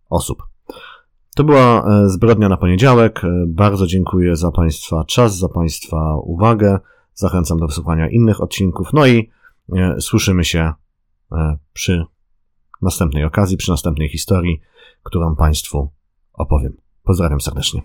osób. 0.09 0.43
To 1.35 1.43
była 1.43 1.85
e, 1.85 2.09
zbrodnia 2.09 2.49
na 2.49 2.57
poniedziałek. 2.57 3.23
E, 3.23 3.45
bardzo 3.47 3.87
dziękuję 3.87 4.35
za 4.35 4.51
Państwa 4.51 5.03
czas, 5.03 5.37
za 5.37 5.49
Państwa 5.49 6.15
uwagę. 6.15 6.79
Zachęcam 7.13 7.59
do 7.59 7.67
wysłuchania 7.67 8.09
innych 8.09 8.41
odcinków. 8.41 8.93
No 8.93 9.05
i 9.07 9.29
e, 9.75 10.01
słyszymy 10.01 10.45
się 10.45 10.73
przy 11.73 12.05
następnej 12.81 13.23
okazji, 13.23 13.57
przy 13.57 13.71
następnej 13.71 14.09
historii, 14.09 14.61
którą 15.03 15.35
Państwu 15.35 15.89
opowiem. 16.33 16.77
Pozdrawiam 17.03 17.41
serdecznie. 17.41 17.81